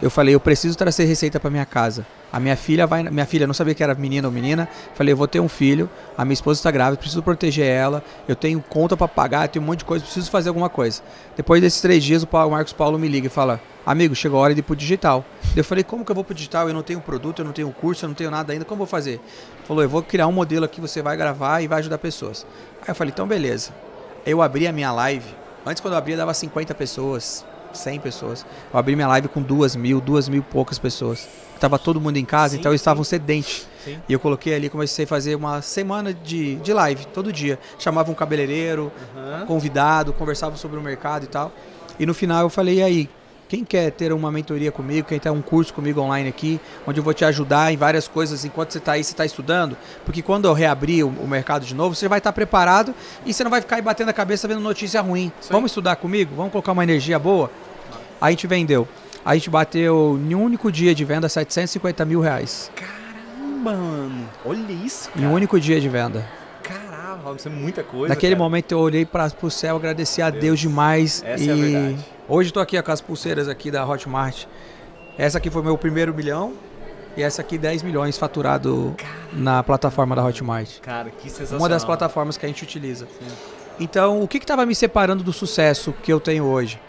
Eu 0.01 0.09
falei, 0.09 0.35
eu 0.35 0.39
preciso 0.39 0.77
trazer 0.77 1.05
receita 1.05 1.39
para 1.39 1.49
minha 1.49 1.65
casa. 1.65 2.05
A 2.31 2.39
minha 2.39 2.57
filha 2.57 2.85
vai, 2.85 3.01
minha 3.03 3.25
filha 3.25 3.47
não 3.47 3.53
sabia 3.53 3.73
que 3.73 3.81
era 3.81 3.95
menina 3.95 4.27
ou 4.27 4.31
menina. 4.31 4.67
Falei, 4.93 5.13
eu 5.13 5.17
vou 5.17 5.27
ter 5.27 5.39
um 5.39 5.47
filho, 5.47 5.89
a 6.17 6.25
minha 6.25 6.33
esposa 6.33 6.59
está 6.59 6.69
grávida, 6.69 6.97
preciso 6.97 7.23
proteger 7.23 7.65
ela. 7.65 8.03
Eu 8.27 8.35
tenho 8.35 8.61
conta 8.61 8.97
para 8.97 9.07
pagar, 9.07 9.47
tenho 9.47 9.63
um 9.63 9.65
monte 9.65 9.79
de 9.79 9.85
coisa, 9.85 10.03
preciso 10.03 10.29
fazer 10.29 10.49
alguma 10.49 10.69
coisa. 10.69 11.01
Depois 11.37 11.61
desses 11.61 11.79
três 11.79 12.03
dias, 12.03 12.23
o 12.23 12.49
Marcos 12.49 12.73
Paulo 12.73 12.99
me 12.99 13.07
liga 13.07 13.27
e 13.27 13.29
fala: 13.29 13.61
Amigo, 13.85 14.13
chegou 14.15 14.39
a 14.39 14.43
hora 14.43 14.53
de 14.53 14.59
ir 14.59 14.63
pro 14.63 14.75
digital. 14.75 15.23
Eu 15.55 15.63
falei, 15.63 15.83
como 15.83 16.03
que 16.03 16.11
eu 16.11 16.15
vou 16.15 16.23
pro 16.23 16.33
digital? 16.33 16.67
Eu 16.67 16.73
não 16.73 16.81
tenho 16.81 16.99
produto, 16.99 17.39
eu 17.39 17.45
não 17.45 17.53
tenho 17.53 17.71
curso, 17.71 18.03
eu 18.03 18.09
não 18.09 18.15
tenho 18.15 18.31
nada 18.31 18.51
ainda, 18.51 18.65
como 18.65 18.81
eu 18.81 18.85
vou 18.85 18.87
fazer? 18.87 19.21
Falou, 19.65 19.83
eu 19.83 19.87
vou 19.87 20.01
criar 20.03 20.27
um 20.27 20.31
modelo 20.31 20.65
aqui, 20.65 20.81
você 20.81 21.01
vai 21.01 21.15
gravar 21.15 21.61
e 21.61 21.67
vai 21.67 21.79
ajudar 21.79 21.99
pessoas. 21.99 22.45
Aí 22.81 22.89
eu 22.89 22.95
falei, 22.95 23.11
então 23.13 23.27
beleza. 23.27 23.71
Eu 24.25 24.41
abri 24.41 24.67
a 24.67 24.73
minha 24.73 24.91
live. 24.91 25.25
Antes, 25.65 25.81
quando 25.81 25.93
eu 25.93 25.97
abria, 25.99 26.17
dava 26.17 26.33
50 26.33 26.73
pessoas, 26.73 27.45
100 27.75 28.00
pessoas. 28.00 28.46
Eu 28.74 28.79
abri 28.79 28.96
minha 28.96 29.08
live 29.08 29.27
com 29.27 29.41
duas 29.41 29.75
mil, 29.75 30.00
duas 30.01 30.27
mil 30.29 30.39
e 30.39 30.44
poucas 30.44 30.79
pessoas. 30.79 31.27
Tava 31.60 31.79
todo 31.79 32.01
mundo 32.01 32.17
em 32.17 32.25
casa, 32.25 32.53
Sim, 32.53 32.60
então 32.60 32.72
eles 32.72 32.82
estavam 32.82 33.03
sedentes. 33.03 33.67
Sim. 33.84 33.98
E 34.10 34.13
eu 34.13 34.20
coloquei 34.20 34.53
ali, 34.53 34.70
comecei 34.70 35.05
a 35.05 35.08
fazer 35.08 35.36
uma 35.36 35.62
semana 35.62 36.13
de, 36.13 36.55
de 36.58 36.74
live, 36.74 37.05
todo 37.08 37.32
dia. 37.32 37.58
Chamava 37.79 38.12
um 38.12 38.15
cabeleireiro, 38.15 38.91
Aham. 39.15 39.46
convidado, 39.46 40.12
conversava 40.12 40.58
sobre 40.58 40.77
o 40.77 40.82
mercado 40.82 41.24
e 41.24 41.27
tal. 41.27 41.51
E 42.00 42.05
no 42.05 42.13
final 42.13 42.41
eu 42.44 42.50
falei, 42.50 42.79
e 42.79 42.84
aí, 42.84 43.10
quem 43.55 43.63
quer 43.63 43.89
ter 43.91 44.12
uma 44.12 44.29
mentoria 44.29 44.69
comigo, 44.69 45.07
quem 45.07 45.17
ter 45.17 45.29
um 45.29 45.41
curso 45.41 45.74
comigo 45.74 46.01
online 46.01 46.27
aqui, 46.27 46.59
onde 46.85 47.00
eu 47.00 47.03
vou 47.03 47.13
te 47.13 47.24
ajudar 47.24 47.71
em 47.71 47.77
várias 47.77 48.05
coisas 48.05 48.43
enquanto 48.43 48.71
você 48.71 48.79
está 48.79 48.91
aí, 48.93 49.03
você 49.03 49.12
está 49.13 49.25
estudando? 49.25 49.77
Porque 50.03 50.21
quando 50.21 50.45
eu 50.45 50.53
reabrir 50.53 51.05
o, 51.05 51.07
o 51.07 51.25
mercado 51.27 51.65
de 51.65 51.74
novo, 51.74 51.95
você 51.95 52.09
vai 52.09 52.17
estar 52.17 52.33
preparado 52.33 52.93
e 53.25 53.33
você 53.33 53.45
não 53.45 53.51
vai 53.51 53.62
ficar 53.62 53.77
aí 53.77 53.81
batendo 53.81 54.09
a 54.09 54.13
cabeça 54.13 54.45
vendo 54.45 54.59
notícia 54.59 55.00
ruim. 55.00 55.31
Isso 55.39 55.50
aí. 55.50 55.53
Vamos 55.53 55.71
estudar 55.71 55.95
comigo? 55.95 56.35
Vamos 56.35 56.51
colocar 56.51 56.74
uma 56.74 56.83
energia 56.83 57.17
boa? 57.17 57.50
Aí 58.19 58.27
a 58.27 58.31
gente 58.31 58.45
vendeu. 58.45 58.85
A 59.24 59.35
gente 59.35 59.50
bateu 59.50 60.19
em 60.29 60.35
um 60.35 60.43
único 60.43 60.69
dia 60.69 60.93
de 60.93 61.05
venda 61.05 61.29
750 61.29 62.03
mil 62.03 62.19
reais. 62.19 62.69
Caramba, 62.75 63.71
mano. 63.71 64.29
Olha 64.45 64.71
isso, 64.74 65.09
Em 65.15 65.19
cara. 65.21 65.27
um 65.29 65.33
único 65.33 65.57
dia 65.62 65.79
de 65.79 65.88
venda. 65.88 66.27
Caramba, 66.62 67.29
Robson, 67.29 67.47
é 67.47 67.51
muita 67.53 67.83
coisa. 67.83 68.09
Naquele 68.09 68.35
cara. 68.35 68.43
momento 68.43 68.74
eu 68.74 68.79
olhei 68.79 69.05
para 69.05 69.31
o 69.41 69.50
céu, 69.50 69.77
agradeci 69.77 70.21
a 70.21 70.29
Deus, 70.29 70.41
Deus. 70.43 70.59
demais. 70.59 71.24
Essa 71.25 71.43
e 71.43 71.50
é 71.50 71.53
a 71.53 71.55
verdade. 71.55 72.14
Hoje 72.27 72.50
estou 72.50 72.62
aqui 72.62 72.82
com 72.82 72.91
as 72.91 73.01
pulseiras 73.01 73.48
aqui 73.48 73.72
da 73.72 73.86
Hotmart. 73.86 74.46
Essa 75.17 75.38
aqui 75.38 75.50
foi 75.50 75.62
meu 75.62 75.77
primeiro 75.77 76.13
milhão 76.13 76.53
e 77.15 77.24
essa 77.24 77.41
aqui 77.41 77.58
10 77.58 77.84
milhões 77.84 78.17
faturado 78.17 78.96
na 79.32 79.63
plataforma 79.63 80.15
da 80.15 80.24
Hotmart. 80.24 80.79
Cara, 80.82 81.10
que 81.10 81.29
sensacional. 81.29 81.62
Uma 81.62 81.70
das 81.70 81.86
plataformas 81.86 82.38
que 82.38 82.46
a 82.46 82.50
gente 82.50 82.63
utiliza. 82.63 83.08
Então, 83.79 84.22
o 84.22 84.27
que 84.27 84.38
estava 84.38 84.65
me 84.65 84.75
separando 84.75 85.24
do 85.24 85.34
sucesso 85.34 85.94
que 86.03 86.12
eu 86.12 86.20
tenho 86.20 86.46
hoje? 86.46 86.79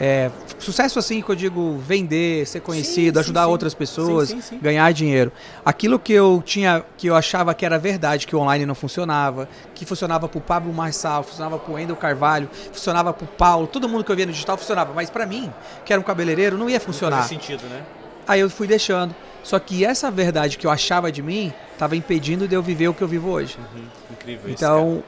É, 0.00 0.28
sucesso 0.58 0.98
assim 0.98 1.22
que 1.22 1.30
eu 1.30 1.36
digo 1.36 1.78
vender, 1.78 2.44
ser 2.46 2.60
conhecido, 2.60 3.18
sim, 3.18 3.20
ajudar 3.20 3.44
sim. 3.44 3.48
outras 3.50 3.74
pessoas, 3.74 4.28
Sim, 4.28 4.40
sim, 4.40 4.56
sim. 4.56 4.58
ganhar 4.58 4.92
dinheiro. 4.92 5.30
Aquilo 5.64 5.98
que 6.00 6.12
eu 6.12 6.42
tinha, 6.44 6.84
que 6.96 7.06
eu 7.06 7.14
achava 7.14 7.54
que 7.54 7.64
era 7.64 7.78
verdade, 7.78 8.26
que 8.26 8.34
o 8.34 8.40
online 8.40 8.66
não 8.66 8.74
funcionava, 8.74 9.48
que 9.74 9.84
funcionava 9.86 10.28
pro 10.28 10.40
Pablo 10.40 10.72
Marçal, 10.72 11.22
funcionava 11.22 11.58
pro 11.58 11.74
Wendel 11.74 11.94
Carvalho, 11.94 12.48
funcionava 12.72 13.12
pro 13.12 13.26
Paulo, 13.26 13.68
todo 13.68 13.88
mundo 13.88 14.02
que 14.02 14.10
eu 14.10 14.16
via 14.16 14.26
no 14.26 14.32
digital 14.32 14.56
funcionava, 14.56 14.92
mas 14.92 15.10
pra 15.10 15.26
mim, 15.26 15.52
que 15.84 15.92
era 15.92 16.00
um 16.00 16.04
cabeleireiro, 16.04 16.58
não 16.58 16.68
ia 16.68 16.78
Não 16.78 16.84
funcionar. 16.84 17.22
fazia 17.22 17.38
sentido, 17.38 17.62
né? 17.68 17.82
Aí 18.26 18.40
eu 18.40 18.50
fui 18.50 18.66
deixando. 18.66 19.14
Só 19.44 19.58
que 19.58 19.84
essa 19.84 20.10
verdade 20.10 20.56
que 20.58 20.66
eu 20.66 20.70
achava 20.70 21.12
de 21.12 21.22
mim 21.22 21.52
estava 21.72 21.94
impedindo 21.94 22.48
de 22.48 22.54
eu 22.56 22.62
viver 22.62 22.88
o 22.88 22.94
que 22.94 23.02
eu 23.02 23.08
vivo 23.08 23.28
hoje. 23.30 23.58
Uhum. 23.74 23.84
Incrível 24.12 24.46
isso, 24.46 24.54
Então, 24.64 25.04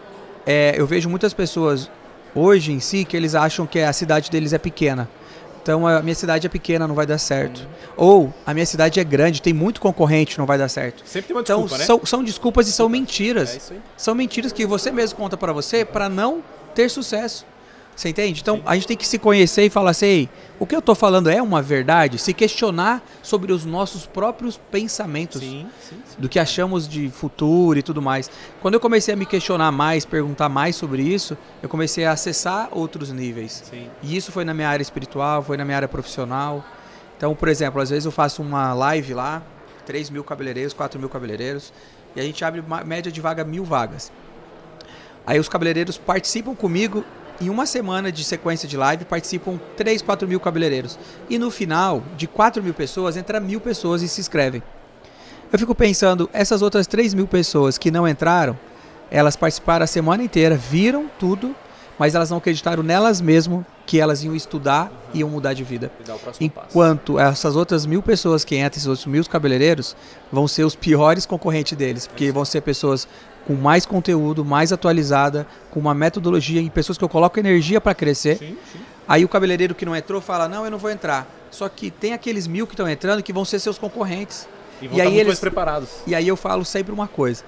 é, 0.47 0.75
eu 0.77 0.87
vejo 0.87 1.09
muitas 1.09 1.33
pessoas 1.33 1.91
hoje 2.37 2.73
em 2.73 2.81
si 2.81 3.05
que 3.05 3.17
eles 3.17 3.35
acham 3.35 3.67
que 3.67 3.81
a 3.81 3.93
cidade 3.93 4.31
deles 4.31 4.53
é 4.53 4.59
pequena. 4.59 5.09
Então, 5.63 5.85
a 5.85 6.01
minha 6.01 6.15
cidade 6.15 6.47
é 6.47 6.49
pequena, 6.49 6.87
não 6.87 6.95
vai 6.95 7.07
dar 7.07 7.19
certo. 7.19 7.59
Uhum. 7.59 7.67
Ou 7.97 8.35
a 8.47 8.55
minha 8.55 8.65
cidade 8.65 9.01
é 9.01 9.05
grande, 9.05 9.43
tem 9.43 9.53
muito 9.53 9.81
concorrente, 9.81 10.39
não 10.39 10.47
vai 10.47 10.57
dar 10.57 10.69
certo. 10.69 11.03
Sempre 11.05 11.27
tem 11.29 11.37
uma 11.37 11.41
Então, 11.43 11.63
desculpa, 11.63 11.79
né? 11.79 11.85
são, 11.85 12.07
são 12.07 12.23
desculpas 12.23 12.69
e 12.69 12.73
são 12.73 12.89
mentiras. 12.89 13.73
É. 13.73 13.75
São 13.97 14.15
mentiras 14.15 14.53
que 14.53 14.65
você 14.65 14.93
mesmo 14.93 15.19
conta 15.19 15.37
pra 15.37 15.53
você 15.53 15.85
para 15.85 16.09
não 16.09 16.41
ter 16.73 16.89
sucesso. 16.89 17.45
Você 17.97 18.11
entende? 18.11 18.43
Então 18.43 18.61
a 18.67 18.75
gente 18.75 18.87
tem 18.87 18.97
que 18.97 19.07
se 19.07 19.19
conhecer 19.19 19.65
e 19.65 19.71
falar 19.71 19.91
assim, 19.91 20.29
o 20.61 20.67
que 20.67 20.77
eu 20.77 20.83
tô 20.83 20.95
falando 20.95 21.31
é 21.31 21.41
uma 21.41 21.63
verdade? 21.63 22.19
Se 22.19 22.35
questionar 22.35 23.03
sobre 23.23 23.53
os 23.53 23.65
nossos 23.65 24.05
próprios 24.05 24.61
pensamentos 24.71 25.41
Sim, 25.41 25.67
sim, 25.81 25.97
sim. 26.07 26.17
do 26.19 26.29
que 26.29 26.39
achamos 26.39 26.87
de 26.87 27.09
futuro 27.09 27.79
e 27.79 27.83
tudo 27.83 28.03
mais. 28.03 28.31
Quando 28.61 28.75
eu 28.75 28.81
comecei 28.81 29.15
a 29.15 29.17
me 29.17 29.25
questionar 29.25 29.73
mais, 29.73 30.05
perguntar 30.05 30.51
mais 30.51 30.77
sobre 30.77 31.03
isso, 31.03 31.39
eu 31.63 31.71
comecei 31.71 32.05
a 32.05 32.13
acessar 32.13 32.69
outros 32.71 33.11
níveis. 33.11 33.65
E 34.03 34.15
isso 34.15 34.31
foi 34.31 34.45
na 34.45 34.53
minha 34.53 34.69
área 34.69 34.83
espiritual, 34.83 35.43
foi 35.43 35.57
na 35.57 35.65
minha 35.65 35.77
área 35.77 35.89
profissional. 35.89 36.63
Então, 37.17 37.35
por 37.35 37.49
exemplo, 37.49 37.81
às 37.81 37.89
vezes 37.89 38.05
eu 38.05 38.13
faço 38.13 38.43
uma 38.43 38.75
live 38.75 39.15
lá, 39.15 39.43
3 39.87 40.11
mil 40.11 40.23
cabeleireiros, 40.23 40.75
4 40.75 41.01
mil 41.01 41.09
cabeleireiros, 41.09 41.73
e 42.15 42.21
a 42.21 42.23
gente 42.23 42.45
abre 42.45 42.61
uma 42.61 42.85
média 42.85 43.11
de 43.11 43.23
vaga 43.23 43.43
mil 43.43 43.65
vagas. 43.65 44.13
Aí 45.27 45.41
os 45.41 45.49
cabeleireiros 45.49 45.97
participam 45.97 46.55
comigo 46.55 47.03
em 47.41 47.51
uma 47.51 47.67
semana 47.67 48.11
de 48.11 48.25
sequência 48.25 48.69
de 48.69 48.77
live, 48.77 49.05
participam 49.05 49.59
3, 49.77 50.03
4 50.03 50.27
mil 50.27 50.41
cabeleireiros. 50.41 50.99
E 51.29 51.39
no 51.39 51.51
final, 51.51 52.03
de 52.17 52.27
4 52.27 52.63
mil 52.63 52.75
pessoas, 52.75 53.17
entra 53.17 53.41
mil 53.41 53.61
pessoas 53.61 54.03
e 54.03 54.09
se 54.09 54.21
inscrevem. 54.21 54.63
Eu 55.53 55.59
fico 55.59 55.75
pensando, 55.75 56.29
essas 56.33 56.63
outras 56.63 56.87
3 56.87 57.15
mil 57.15 57.27
pessoas 57.27 57.79
que 57.79 57.91
não 57.91 58.07
entraram, 58.07 58.59
elas 59.11 59.37
participaram 59.37 59.85
a 59.85 59.87
semana 59.87 60.23
inteira, 60.23 60.57
viram 60.57 61.09
tudo, 61.19 61.55
mas 61.99 62.15
elas 62.15 62.31
não 62.31 62.39
acreditaram 62.39 62.83
nelas 62.83 63.21
mesmas 63.21 63.65
que 63.87 64.01
elas 64.01 64.23
iam 64.25 64.35
estudar 64.35 64.91
e 65.15 65.21
iam 65.21 65.31
mudar 65.31 65.55
de 65.55 65.63
vida. 65.63 65.91
E 66.01 66.03
dá 66.03 66.17
o 66.17 66.19
próximo 66.19 66.51
passo. 66.51 66.69
Enquanto 66.71 67.19
essas 67.19 67.55
outras 67.55 67.87
mil 67.87 68.03
pessoas 68.03 68.45
que 68.45 68.57
entram, 68.57 68.77
esses 68.77 68.87
outros 68.87 69.07
mil 69.07 69.25
cabeleireiros, 69.25 69.97
vão 70.31 70.49
ser 70.49 70.65
os 70.65 70.75
piores 70.75 71.25
concorrentes 71.25 71.79
deles, 71.79 72.07
porque 72.07 72.33
vão 72.33 72.45
ser 72.45 72.61
pessoas 72.63 73.07
com 73.47 73.55
mais 73.55 73.87
conteúdo, 73.87 74.45
mais 74.45 74.73
atualizada, 74.73 75.47
com 75.71 75.79
uma 75.81 75.95
metodologia 75.95 76.61
e 76.61 76.69
pessoas 76.69 76.99
que 76.99 77.05
eu 77.05 77.09
coloco 77.09 77.39
energia 77.39 77.81
para 77.81 77.95
crescer. 77.95 78.37
Sim, 78.39 78.57
sim. 78.73 78.79
Aí 79.09 79.25
o 79.25 79.29
cabeleireiro 79.29 79.75
que 79.75 79.85
não 79.87 79.95
entrou 79.95 80.21
fala: 80.21 80.49
Não, 80.49 80.65
eu 80.65 80.71
não 80.71 80.79
vou 80.79 80.91
entrar. 80.91 81.27
Só 81.51 81.69
que 81.69 81.91
tem 81.91 82.13
aqueles 82.13 82.47
mil 82.47 82.67
que 82.67 82.73
estão 82.75 82.89
entrando 82.89 83.23
que 83.23 83.33
vão 83.33 83.45
ser 83.45 83.59
seus 83.61 83.79
concorrentes. 83.79 84.49
E 84.83 84.89
vão 84.89 84.97
E 84.97 85.01
estar 85.01 85.11
aí 85.11 85.15
eles- 85.17 85.27
mais 85.29 85.41
preparados. 85.41 85.89
E 86.07 86.15
aí 86.15 86.27
eu 86.27 86.37
falo 86.37 86.65
sempre 86.65 86.93
uma 86.93 87.07
coisa. 87.09 87.45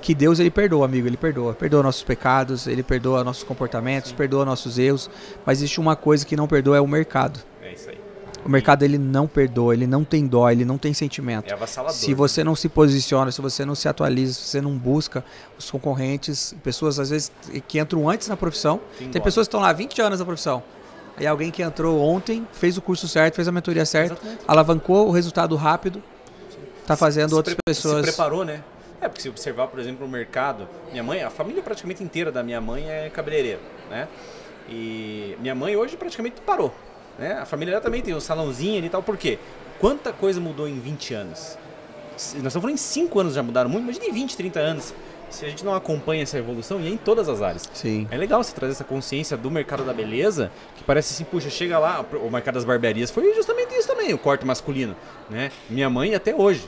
Que 0.00 0.14
Deus 0.14 0.38
ele 0.38 0.50
perdoa, 0.50 0.84
amigo, 0.86 1.06
ele 1.06 1.16
perdoa. 1.16 1.52
Perdoa 1.54 1.82
nossos 1.82 2.02
pecados, 2.04 2.66
ele 2.66 2.82
perdoa 2.82 3.22
nossos 3.24 3.42
comportamentos, 3.42 4.12
perdoa 4.12 4.44
nossos 4.44 4.78
erros, 4.78 5.10
mas 5.44 5.58
existe 5.58 5.78
uma 5.80 5.94
coisa 5.96 6.24
que 6.24 6.36
não 6.36 6.46
perdoa 6.48 6.76
é 6.76 6.80
o 6.80 6.86
mercado. 6.86 7.40
É 7.62 7.72
isso 7.72 7.90
aí. 7.90 7.98
O 8.44 8.48
mercado 8.48 8.82
ele 8.82 8.96
não 8.98 9.26
perdoa, 9.26 9.74
ele 9.74 9.86
não 9.86 10.04
tem 10.04 10.26
dó, 10.26 10.48
ele 10.50 10.64
não 10.64 10.78
tem 10.78 10.94
sentimento. 10.94 11.50
É 11.50 11.52
avassalador. 11.54 11.94
Se 11.96 12.14
você 12.14 12.42
não 12.42 12.54
se 12.54 12.68
posiciona, 12.68 13.30
se 13.30 13.40
você 13.42 13.64
não 13.64 13.74
se 13.74 13.88
atualiza, 13.88 14.32
se 14.34 14.40
você 14.46 14.60
não 14.60 14.72
busca 14.78 15.24
os 15.58 15.70
concorrentes, 15.70 16.54
pessoas 16.62 16.98
às 16.98 17.10
vezes 17.10 17.32
que 17.66 17.78
entram 17.78 18.08
antes 18.08 18.28
na 18.28 18.36
profissão, 18.36 18.80
Tem 18.98 19.08
tem 19.10 19.20
pessoas 19.22 19.46
que 19.46 19.48
estão 19.48 19.60
lá 19.60 19.68
há 19.70 19.72
20 19.72 20.00
anos 20.00 20.18
na 20.20 20.24
profissão. 20.24 20.62
Aí 21.16 21.26
alguém 21.26 21.50
que 21.50 21.62
entrou 21.62 22.00
ontem, 22.00 22.46
fez 22.52 22.78
o 22.78 22.82
curso 22.82 23.08
certo, 23.08 23.34
fez 23.34 23.48
a 23.48 23.52
mentoria 23.52 23.84
certa, 23.84 24.14
Exatamente. 24.14 24.42
alavancou 24.46 25.08
o 25.08 25.10
resultado 25.10 25.54
rápido, 25.56 26.00
tá 26.86 26.96
fazendo 26.96 27.30
Se 27.30 27.34
outras 27.34 27.54
pre- 27.56 27.62
pessoas. 27.66 28.06
Se 28.06 28.12
preparou, 28.12 28.44
né? 28.44 28.62
É, 29.00 29.08
porque 29.08 29.20
se 29.22 29.28
observar, 29.28 29.66
por 29.66 29.78
exemplo, 29.80 30.06
o 30.06 30.08
mercado, 30.08 30.66
minha 30.90 31.02
mãe, 31.02 31.22
a 31.22 31.28
família 31.30 31.62
praticamente 31.62 32.02
inteira 32.04 32.30
da 32.32 32.42
minha 32.42 32.60
mãe 32.60 32.88
é 32.88 33.10
cabeleireira, 33.10 33.60
né? 33.90 34.08
E 34.68 35.36
minha 35.40 35.54
mãe 35.54 35.76
hoje 35.76 35.96
praticamente 35.96 36.40
parou, 36.40 36.72
né? 37.18 37.38
A 37.40 37.44
família 37.44 37.72
dela 37.72 37.82
também 37.82 38.00
tem 38.00 38.14
um 38.14 38.20
salãozinho 38.20 38.78
ali 38.78 38.86
e 38.86 38.90
tal, 38.90 39.02
por 39.02 39.16
quê? 39.16 39.38
Quanta 39.78 40.12
coisa 40.12 40.40
mudou 40.40 40.68
em 40.68 40.78
20 40.78 41.14
anos? 41.14 41.58
Nós 42.12 42.34
estamos 42.34 42.54
falando 42.54 42.70
em 42.70 42.76
5 42.76 43.20
anos 43.20 43.34
já 43.34 43.42
mudaram 43.42 43.70
muito, 43.70 43.84
imagina 43.84 44.06
em 44.06 44.12
20, 44.12 44.36
30 44.36 44.60
anos. 44.60 44.94
Se 45.30 45.44
a 45.44 45.48
gente 45.48 45.62
não 45.62 45.74
acompanha 45.74 46.22
essa 46.22 46.38
evolução, 46.38 46.80
e 46.80 46.86
é 46.86 46.90
em 46.90 46.96
todas 46.96 47.28
as 47.28 47.42
áreas. 47.42 47.68
Sim. 47.74 48.08
É 48.10 48.16
legal 48.16 48.42
você 48.42 48.54
trazer 48.54 48.72
essa 48.72 48.84
consciência 48.84 49.36
do 49.36 49.50
mercado 49.50 49.84
da 49.84 49.92
beleza, 49.92 50.50
que 50.74 50.82
parece 50.82 51.12
assim, 51.12 51.24
puxa, 51.24 51.50
chega 51.50 51.78
lá, 51.78 52.04
o 52.14 52.30
mercado 52.30 52.54
das 52.54 52.64
barbearias 52.64 53.10
foi 53.10 53.34
justamente 53.34 53.74
isso 53.74 53.86
também, 53.86 54.14
o 54.14 54.18
corte 54.18 54.46
masculino, 54.46 54.96
né? 55.28 55.52
Minha 55.68 55.90
mãe 55.90 56.14
até 56.14 56.34
hoje. 56.34 56.66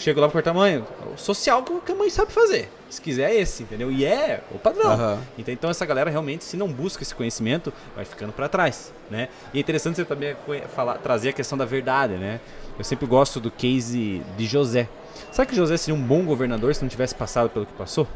Chego 0.00 0.18
lá 0.18 0.28
pro 0.28 0.32
cortar 0.32 0.54
mãe, 0.54 0.82
o 1.12 1.18
social 1.18 1.62
que 1.62 1.92
a 1.92 1.94
mãe 1.94 2.08
sabe 2.08 2.32
fazer. 2.32 2.70
Se 2.88 3.02
quiser 3.02 3.32
é 3.32 3.36
esse, 3.38 3.64
entendeu? 3.64 3.92
E 3.92 4.02
é 4.02 4.42
o 4.50 4.58
padrão. 4.58 4.92
Aham. 4.92 5.18
Então, 5.36 5.52
então 5.52 5.68
essa 5.68 5.84
galera 5.84 6.08
realmente, 6.08 6.42
se 6.42 6.56
não 6.56 6.68
busca 6.68 7.02
esse 7.02 7.14
conhecimento, 7.14 7.70
vai 7.94 8.06
ficando 8.06 8.32
para 8.32 8.48
trás, 8.48 8.94
né? 9.10 9.28
E 9.52 9.58
é 9.58 9.60
interessante 9.60 9.96
você 9.96 10.06
também 10.06 10.34
falar, 10.74 10.96
trazer 10.96 11.28
a 11.28 11.32
questão 11.34 11.58
da 11.58 11.66
verdade, 11.66 12.14
né? 12.14 12.40
Eu 12.78 12.84
sempre 12.84 13.06
gosto 13.06 13.38
do 13.38 13.50
case 13.50 14.22
de 14.38 14.46
José. 14.46 14.88
Sabe 15.30 15.50
que 15.50 15.54
José 15.54 15.76
seria 15.76 15.94
um 15.94 16.02
bom 16.02 16.24
governador 16.24 16.74
se 16.74 16.80
não 16.80 16.88
tivesse 16.88 17.14
passado 17.14 17.50
pelo 17.50 17.66
que 17.66 17.74
passou? 17.74 18.08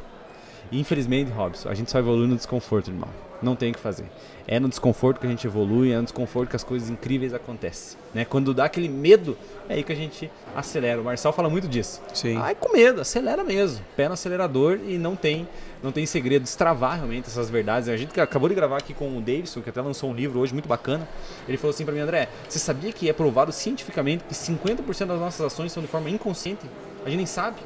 Infelizmente, 0.75 1.31
Robson, 1.31 1.69
a 1.69 1.75
gente 1.75 1.89
só 1.89 2.01
evolui 2.01 2.27
no 2.27 2.35
desconforto, 2.35 2.91
irmão. 2.91 3.09
Não 3.41 3.55
tem 3.55 3.71
o 3.71 3.75
que 3.75 3.79
fazer. 3.79 4.07
É 4.47 4.59
no 4.59 4.69
desconforto 4.69 5.21
que 5.21 5.27
a 5.27 5.31
gente 5.31 5.47
evolui, 5.47 5.93
é 5.93 5.97
no 5.97 6.03
desconforto 6.03 6.51
que 6.51 6.57
as 6.57 6.65
coisas 6.65 6.91
incríveis 6.91 7.33
acontecem. 7.33 7.97
Né? 8.13 8.25
Quando 8.25 8.53
dá 8.53 8.65
aquele 8.65 8.89
medo, 8.89 9.37
é 9.69 9.75
aí 9.75 9.85
que 9.85 9.93
a 9.93 9.95
gente 9.95 10.29
acelera. 10.57 11.01
O 11.01 11.05
Marçal 11.05 11.33
fala 11.33 11.49
muito 11.49 11.69
disso. 11.69 12.03
Sim. 12.13 12.37
Ai, 12.39 12.57
com 12.57 12.73
medo, 12.73 13.01
acelera 13.01 13.45
mesmo. 13.45 13.85
Pé 13.97 14.09
no 14.09 14.15
acelerador 14.15 14.81
e 14.85 14.99
não 14.99 15.15
tem, 15.15 15.47
não 15.81 15.93
tem 15.93 16.07
segredo. 16.07 16.43
Destravar 16.43 16.97
realmente 16.97 17.29
essas 17.29 17.49
verdades. 17.49 17.89
A 17.89 17.97
gente 17.97 18.13
que 18.13 18.21
acabou 18.21 18.49
de 18.49 18.55
gravar 18.57 18.79
aqui 18.79 18.95
com 18.95 19.17
o 19.17 19.21
Davidson, 19.21 19.61
que 19.61 19.71
até 19.71 19.81
lançou 19.81 20.11
um 20.11 20.15
livro 20.15 20.41
hoje 20.41 20.53
muito 20.53 20.69
bacana. 20.69 21.07
Ele 21.47 21.57
falou 21.57 21.73
assim 21.73 21.85
pra 21.85 21.95
mim, 21.95 22.01
André, 22.01 22.29
você 22.49 22.59
sabia 22.59 22.93
que 22.93 23.09
é 23.09 23.13
provado 23.13 23.53
cientificamente 23.53 24.25
que 24.25 24.35
50% 24.35 25.07
das 25.07 25.21
nossas 25.21 25.41
ações 25.41 25.71
são 25.71 25.83
de 25.83 25.89
forma 25.89 26.11
inconsciente? 26.11 26.67
A 27.05 27.09
gente 27.09 27.19
nem 27.19 27.27
sabe. 27.27 27.59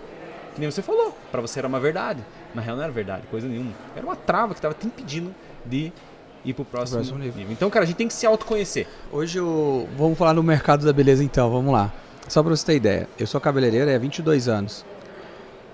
Que 0.55 0.61
nem 0.61 0.71
você 0.71 0.83
falou. 0.83 1.17
Pra 1.31 1.41
você 1.41 1.61
era 1.61 1.69
uma 1.69 1.81
verdade. 1.81 2.21
Na 2.55 2.63
real 2.63 2.77
não 2.77 2.83
era 2.85 2.93
verdade, 2.93 3.23
coisa 3.31 3.47
nenhuma. 3.47 3.73
Era 3.95 4.05
uma 4.05 4.17
trava 4.17 4.55
que 4.55 4.61
tava 4.61 4.75
te 4.75 4.87
impedindo 4.87 5.35
de 5.65 5.93
ir 6.45 6.55
pro 6.55 6.65
próximo, 6.65 6.99
Próximo 6.99 7.19
nível. 7.19 7.37
nível. 7.37 7.53
Então, 7.53 7.69
cara, 7.71 7.85
a 7.85 7.87
gente 7.87 7.97
tem 7.97 8.09
que 8.09 8.15
se 8.15 8.27
autoconhecer. 8.27 8.87
Hoje 9.13 9.39
eu... 9.39 9.89
vamos 9.97 10.17
falar 10.17 10.33
no 10.35 10.43
mercado 10.43 10.85
da 10.85 10.93
beleza 10.93 11.23
então, 11.23 11.51
vamos 11.51 11.73
lá. 11.73 11.93
Só 12.29 12.43
pra 12.43 12.55
você 12.55 12.65
ter 12.65 12.77
ideia, 12.77 13.09
eu 13.19 13.27
sou 13.27 13.41
cabeleireiro 13.41 13.91
há 13.95 13.99
22 13.99 14.49
anos. 14.49 14.85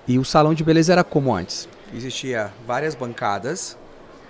E 0.06 0.18
o 0.18 0.24
salão 0.24 0.52
de 0.54 0.62
beleza 0.62 0.92
era 0.92 1.02
como 1.02 1.34
antes? 1.34 1.68
Existia 1.94 2.52
várias 2.66 2.94
bancadas, 2.94 3.76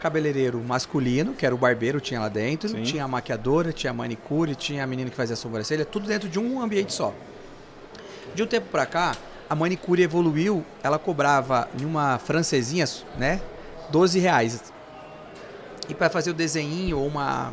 cabeleireiro 0.00 0.62
masculino, 0.62 1.32
que 1.32 1.44
era 1.44 1.54
o 1.54 1.58
barbeiro, 1.58 2.00
tinha 2.00 2.20
lá 2.20 2.28
dentro, 2.28 2.68
Sim. 2.68 2.82
tinha 2.82 3.04
a 3.04 3.08
maquiadora, 3.08 3.72
tinha 3.72 3.90
a 3.90 3.94
manicure, 3.94 4.54
tinha 4.54 4.84
a 4.84 4.86
menina 4.86 5.10
que 5.10 5.16
fazia 5.16 5.34
a 5.34 5.36
sobrancelha, 5.36 5.84
tudo 5.84 6.06
dentro 6.06 6.28
de 6.28 6.38
um 6.38 6.60
ambiente 6.62 6.92
só. 6.92 7.12
De 8.34 8.42
um 8.42 8.46
tempo 8.46 8.66
pra 8.70 8.86
cá, 8.86 9.16
a 9.48 9.54
manicure 9.54 10.02
evoluiu, 10.02 10.64
ela 10.82 10.98
cobrava 10.98 11.68
em 11.80 11.84
uma 11.84 12.18
francesinha, 12.18 12.84
né, 13.18 13.40
12 13.90 14.18
reais. 14.18 14.72
E 15.88 15.94
para 15.94 16.08
fazer 16.08 16.30
o 16.30 16.34
desenho 16.34 16.98
ou 16.98 17.06
uma, 17.06 17.52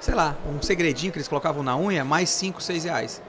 sei 0.00 0.14
lá, 0.14 0.36
um 0.48 0.62
segredinho 0.62 1.12
que 1.12 1.18
eles 1.18 1.28
colocavam 1.28 1.62
na 1.62 1.76
unha, 1.76 2.04
mais 2.04 2.30
5, 2.30 2.62
6 2.62 2.84
reais. 2.84 3.22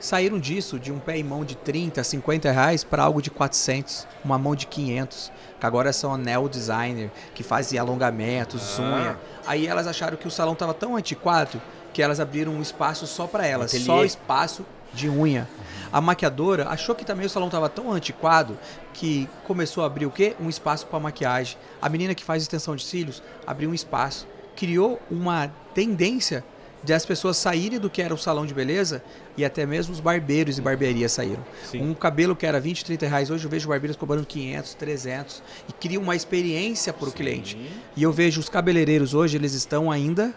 Saíram 0.00 0.40
disso, 0.40 0.78
de 0.78 0.90
um 0.90 0.98
pé 0.98 1.18
e 1.18 1.22
mão 1.22 1.44
de 1.44 1.54
30, 1.54 2.02
50 2.02 2.50
reais 2.50 2.82
para 2.82 3.02
algo 3.02 3.20
de 3.20 3.30
400, 3.30 4.08
uma 4.24 4.38
mão 4.38 4.56
de 4.56 4.66
500, 4.66 5.30
que 5.60 5.66
agora 5.66 5.92
são 5.92 6.14
anel 6.14 6.48
designer, 6.48 7.10
que 7.34 7.42
fazem 7.42 7.78
alongamentos, 7.78 8.78
Ah. 8.78 8.82
unha. 8.82 9.18
Aí 9.46 9.66
elas 9.66 9.86
acharam 9.86 10.16
que 10.16 10.26
o 10.26 10.30
salão 10.30 10.54
tava 10.54 10.72
tão 10.72 10.96
antiquado 10.96 11.60
que 11.92 12.02
elas 12.02 12.18
abriram 12.18 12.52
um 12.52 12.62
espaço 12.62 13.06
só 13.06 13.26
para 13.26 13.46
elas, 13.46 13.72
só 13.72 14.02
espaço 14.04 14.64
de 14.92 15.08
unha. 15.08 15.48
A 15.92 16.00
maquiadora 16.00 16.68
achou 16.68 16.94
que 16.94 17.04
também 17.04 17.26
o 17.26 17.30
salão 17.30 17.48
tava 17.48 17.68
tão 17.68 17.92
antiquado 17.92 18.56
que 18.94 19.28
começou 19.44 19.82
a 19.82 19.86
abrir 19.86 20.06
o 20.06 20.10
quê? 20.10 20.36
Um 20.40 20.48
espaço 20.48 20.86
para 20.86 21.00
maquiagem. 21.00 21.56
A 21.82 21.88
menina 21.88 22.14
que 22.14 22.24
faz 22.24 22.42
extensão 22.42 22.76
de 22.76 22.84
cílios 22.84 23.22
abriu 23.46 23.70
um 23.70 23.74
espaço, 23.74 24.26
criou 24.54 25.00
uma 25.10 25.48
tendência 25.74 26.44
de 26.82 26.92
as 26.92 27.04
pessoas 27.04 27.36
saírem 27.36 27.78
do 27.78 27.90
que 27.90 28.00
era 28.00 28.14
o 28.14 28.18
salão 28.18 28.46
de 28.46 28.54
beleza 28.54 29.02
e 29.36 29.44
até 29.44 29.66
mesmo 29.66 29.92
os 29.92 30.00
barbeiros 30.00 30.58
e 30.58 30.62
barbearias 30.62 31.12
saíram. 31.12 31.44
Sim. 31.64 31.82
Um 31.82 31.94
cabelo 31.94 32.34
que 32.34 32.46
era 32.46 32.58
20, 32.58 32.84
30 32.84 33.06
reais, 33.06 33.30
hoje 33.30 33.44
eu 33.44 33.50
vejo 33.50 33.68
barbeiros 33.68 33.96
cobrando 33.96 34.26
500, 34.26 34.74
300 34.74 35.42
e 35.68 35.72
cria 35.72 36.00
uma 36.00 36.16
experiência 36.16 36.92
para 36.92 37.08
o 37.08 37.12
cliente. 37.12 37.58
E 37.96 38.02
eu 38.02 38.12
vejo 38.12 38.40
os 38.40 38.48
cabeleireiros 38.48 39.12
hoje, 39.12 39.36
eles 39.36 39.52
estão 39.54 39.90
ainda 39.90 40.34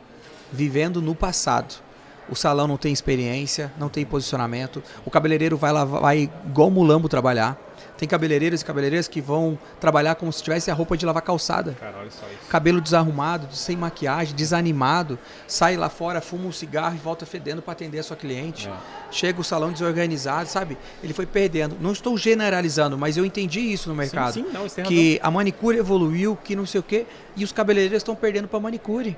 vivendo 0.52 1.02
no 1.02 1.16
passado. 1.16 1.83
O 2.30 2.36
salão 2.36 2.68
não 2.68 2.78
tem 2.78 2.94
experiência, 2.94 3.72
não 3.78 3.90
tem 3.90 4.06
posicionamento. 4.06 4.82
O 5.06 5.12
cabeleireiro 5.12 5.58
vai 5.58 5.72
lá, 5.72 5.84
vai 5.84 6.30
igual 6.46 6.70
mulambo 6.72 7.10
trabalhar. 7.10 7.60
Tem 7.98 8.08
cabeleireiros 8.08 8.62
e 8.62 8.66
cabeleireiras 8.66 9.08
que 9.08 9.22
vão 9.22 9.58
trabalhar 9.80 10.16
como 10.16 10.32
se 10.34 10.42
tivesse 10.42 10.72
a 10.72 10.74
roupa 10.74 10.98
de 10.98 11.06
lavar 11.06 11.22
calçada. 11.22 11.76
Cara, 11.80 11.98
olha 12.00 12.12
só 12.12 12.26
isso. 12.26 12.50
Cabelo 12.50 12.82
desarrumado, 12.82 13.48
sem 13.56 13.78
maquiagem, 13.78 14.36
desanimado. 14.36 15.18
Sai 15.48 15.78
lá 15.78 15.90
fora, 15.90 16.20
fuma 16.20 16.48
um 16.48 16.52
cigarro 16.52 16.96
e 16.96 16.98
volta 16.98 17.26
fedendo 17.26 17.62
para 17.62 17.74
atender 17.74 18.00
a 18.00 18.04
sua 18.04 18.18
cliente. 18.18 18.68
É. 18.68 18.74
Chega 19.12 19.40
o 19.40 19.44
salão 19.44 19.72
desorganizado, 19.72 20.50
sabe? 20.50 20.78
Ele 21.04 21.14
foi 21.14 21.26
perdendo. 21.26 21.78
Não 21.80 21.92
estou 21.92 22.18
generalizando, 22.18 22.98
mas 22.98 23.16
eu 23.16 23.26
entendi 23.26 23.60
isso 23.60 23.90
no 23.90 23.96
mercado. 23.96 24.34
Sim, 24.34 24.46
sim, 24.46 24.82
não, 24.82 24.86
que 24.86 25.20
a 25.22 25.30
manicure 25.30 25.78
evoluiu, 25.78 26.38
que 26.44 26.56
não 26.56 26.66
sei 26.66 26.80
o 26.80 26.84
quê, 26.84 27.06
e 27.36 27.44
os 27.44 27.52
cabeleireiros 27.52 27.98
estão 27.98 28.16
perdendo 28.16 28.48
para 28.48 28.60
manicure. 28.60 29.16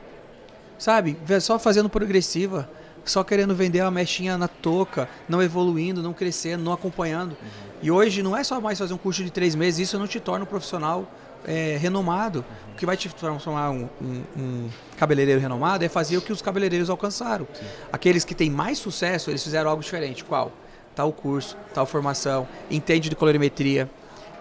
Sabe? 0.77 1.17
Só 1.41 1.57
fazendo 1.57 1.89
progressiva, 1.89 2.69
só 3.05 3.23
querendo 3.23 3.55
vender 3.55 3.81
uma 3.81 3.91
mechinha 3.91 4.37
na 4.37 4.47
touca, 4.47 5.07
não 5.29 5.41
evoluindo, 5.41 6.01
não 6.01 6.11
crescendo, 6.11 6.63
não 6.63 6.73
acompanhando. 6.73 7.37
E 7.81 7.91
hoje 7.91 8.23
não 8.23 8.35
é 8.35 8.43
só 8.43 8.59
mais 8.59 8.79
fazer 8.79 8.93
um 8.93 8.97
curso 8.97 9.23
de 9.23 9.29
três 9.29 9.55
meses, 9.55 9.87
isso 9.87 9.99
não 9.99 10.07
te 10.07 10.19
torna 10.19 10.43
um 10.43 10.47
profissional 10.47 11.07
é, 11.45 11.77
renomado. 11.79 12.43
O 12.73 12.75
que 12.75 12.85
vai 12.85 12.97
te 12.97 13.07
transformar 13.09 13.69
um, 13.69 13.87
um, 14.01 14.23
um 14.35 14.69
cabeleireiro 14.97 15.39
renomado 15.39 15.85
é 15.85 15.89
fazer 15.89 16.17
o 16.17 16.21
que 16.21 16.33
os 16.33 16.41
cabeleireiros 16.41 16.89
alcançaram. 16.89 17.47
Aqueles 17.91 18.25
que 18.25 18.35
têm 18.35 18.49
mais 18.49 18.79
sucesso, 18.79 19.29
eles 19.29 19.43
fizeram 19.43 19.69
algo 19.69 19.81
diferente. 19.81 20.25
Qual? 20.25 20.51
Tal 20.95 21.11
curso, 21.11 21.55
tal 21.73 21.85
formação, 21.85 22.47
entende 22.71 23.09
de 23.09 23.15
colorimetria, 23.15 23.89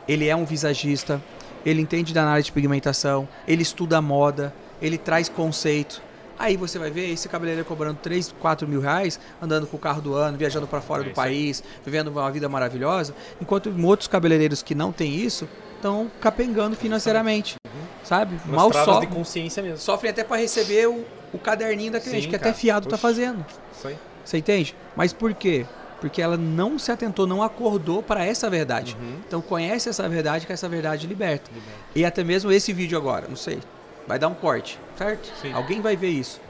ele 0.07 0.29
é 0.29 0.37
um 0.37 0.45
visagista, 0.45 1.21
ele 1.67 1.81
entende 1.81 2.15
da 2.15 2.23
análise 2.23 2.47
de 2.47 2.53
pigmentação, 2.53 3.29
ele 3.47 3.63
estuda 3.63 4.01
moda, 4.01 4.55
ele 4.81 4.99
traz 4.99 5.29
conceito. 5.29 6.03
Aí 6.39 6.57
você 6.57 6.79
vai 6.79 6.91
ver 6.91 7.11
esse 7.13 7.29
cabeleireiro 7.29 7.67
cobrando 7.69 7.99
3, 8.03 8.35
4 8.41 8.67
mil 8.67 8.81
reais, 8.81 9.21
andando 9.41 9.67
com 9.67 9.77
o 9.77 9.81
carro 9.81 10.01
do 10.01 10.15
ano, 10.15 10.37
viajando 10.37 10.67
para 10.67 10.81
fora 10.81 11.03
É 11.03 11.05
do 11.05 11.11
isso 11.13 11.21
aí. 11.21 11.27
país, 11.29 11.65
vivendo 11.85 12.09
uma 12.09 12.31
vida 12.31 12.49
maravilhosa, 12.49 13.15
enquanto 13.41 13.73
outros 13.85 14.09
cabeleireiros 14.09 14.63
que 14.63 14.75
não 14.75 14.91
têm 14.93 15.15
isso 15.15 15.49
estão 15.77 16.11
capengando 16.21 16.75
financeiramente, 16.77 17.57
sabe? 18.03 18.37
Umas 18.47 18.73
Mal 18.73 18.73
so 18.85 19.01
de 19.01 19.07
consciência 19.07 19.63
mesmo. 19.63 19.79
sofrem 19.79 20.11
até 20.11 20.25
para 20.25 20.39
receber 20.39 20.89
o, 20.89 21.05
o 21.33 21.39
caderninho 21.39 21.93
da 21.93 22.01
cliente, 22.01 22.23
Sim, 22.25 22.31
que 22.31 22.39
cara. 22.39 22.51
até 22.51 22.59
fiado 22.59 22.87
tá 22.87 22.91
Poxa. 22.97 23.03
fazendo. 23.03 23.45
Isso 23.77 23.89
aí. 23.89 23.97
Você 24.25 24.39
entende? 24.39 24.75
Mas 24.97 25.13
por 25.13 25.35
quê? 25.35 25.67
Porque 26.01 26.21
ela 26.21 26.37
não 26.37 26.79
se 26.79 26.91
atentou, 26.91 27.27
não 27.27 27.43
acordou 27.43 28.03
para 28.03 28.25
essa 28.25 28.49
verdade. 28.51 28.97
Uhum. 29.01 29.17
Então 29.27 29.41
conhece 29.41 29.89
essa 29.89 30.09
verdade, 30.09 30.47
que 30.47 30.53
essa 30.53 30.69
verdade 30.69 31.07
liberta. 31.07 31.51
E 31.95 32.05
até 32.05 32.25
mesmo 32.25 32.51
esse 32.51 32.73
vídeo 32.73 32.97
agora, 32.99 33.27
não 33.29 33.37
sei, 33.37 33.59
vai 34.07 34.19
dar 34.19 34.29
um 34.29 34.35
corte, 34.35 34.79
certo? 34.97 35.31
Sim. 35.41 35.53
Alguém 35.53 35.81
vai 35.81 35.97
ver 35.97 36.09
isso. 36.11 36.41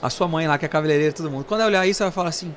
A 0.00 0.10
sua 0.10 0.26
mãe 0.26 0.46
lá, 0.48 0.58
que 0.58 0.64
é 0.64 0.68
cabeleireira, 0.68 1.12
todo 1.12 1.30
mundo. 1.30 1.44
Quando 1.44 1.60
ela 1.60 1.68
olhar 1.70 1.86
isso, 1.86 2.02
ela 2.02 2.10
vai 2.10 2.14
falar 2.14 2.28
assim: 2.30 2.54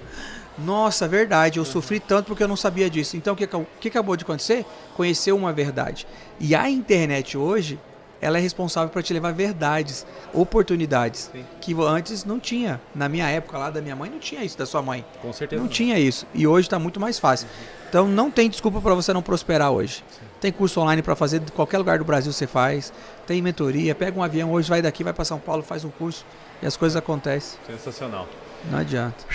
Nossa, 0.58 1.08
verdade, 1.08 1.60
eu 1.60 1.64
Uhum. 1.64 1.70
sofri 1.72 2.00
tanto 2.00 2.28
porque 2.28 2.42
eu 2.44 2.48
não 2.48 2.56
sabia 2.56 2.90
disso. 2.90 3.16
Então 3.18 3.34
o 3.34 3.38
que, 3.38 3.44
o 3.56 3.68
que 3.80 3.88
acabou 3.90 4.16
de 4.16 4.24
acontecer? 4.24 4.66
Conheceu 4.96 5.36
uma 5.36 5.52
verdade. 5.54 6.08
E 6.40 6.56
a 6.56 6.70
internet 6.70 7.38
hoje, 7.38 7.78
ela 8.22 8.38
é 8.38 8.42
responsável 8.42 8.90
para 8.90 9.04
te 9.04 9.14
levar 9.14 9.32
verdades, 9.34 10.06
oportunidades 10.34 11.30
Sim. 11.32 11.46
que 11.62 11.76
antes 11.82 12.24
não 12.26 12.40
tinha. 12.40 12.80
Na 12.96 13.08
minha 13.10 13.28
época 13.30 13.58
lá 13.58 13.70
da 13.70 13.82
minha 13.82 13.96
mãe 13.96 14.10
não 14.10 14.18
tinha 14.20 14.44
isso, 14.44 14.58
da 14.58 14.66
sua 14.66 14.82
mãe. 14.82 15.06
Com 15.22 15.32
certeza. 15.34 15.62
Não 15.62 15.68
tinha 15.70 16.00
isso. 16.00 16.26
E 16.34 16.48
hoje 16.48 16.68
está 16.68 16.80
muito 16.80 17.00
mais 17.00 17.20
fácil. 17.20 17.48
Então 17.90 18.08
não 18.08 18.32
tem 18.32 18.50
desculpa 18.50 18.82
para 18.82 18.96
você 18.96 19.14
não 19.14 19.22
prosperar 19.22 19.72
hoje. 19.72 20.04
Tem 20.46 20.52
curso 20.52 20.80
online 20.80 21.02
para 21.02 21.16
fazer 21.16 21.40
de 21.40 21.52
qualquer 21.52 21.80
lugar 21.80 21.98
do 21.98 22.06
Brasil 22.06 22.32
você 22.32 22.46
faz. 22.46 22.94
Tem 23.26 23.42
mentoria, 23.42 23.96
pega 23.96 24.20
um 24.20 24.22
avião 24.22 24.52
hoje, 24.52 24.70
vai 24.70 24.80
daqui, 24.80 25.04
vai 25.04 25.12
para 25.12 25.26
São 25.26 25.40
Paulo, 25.40 25.64
faz 25.64 25.84
um 25.84 25.90
curso 25.90 26.24
e 26.62 26.68
as 26.68 26.78
coisas 26.78 26.96
acontecem. 26.96 27.60
Sensacional. 27.66 28.28
Não 28.70 28.78
adianta. 28.78 29.26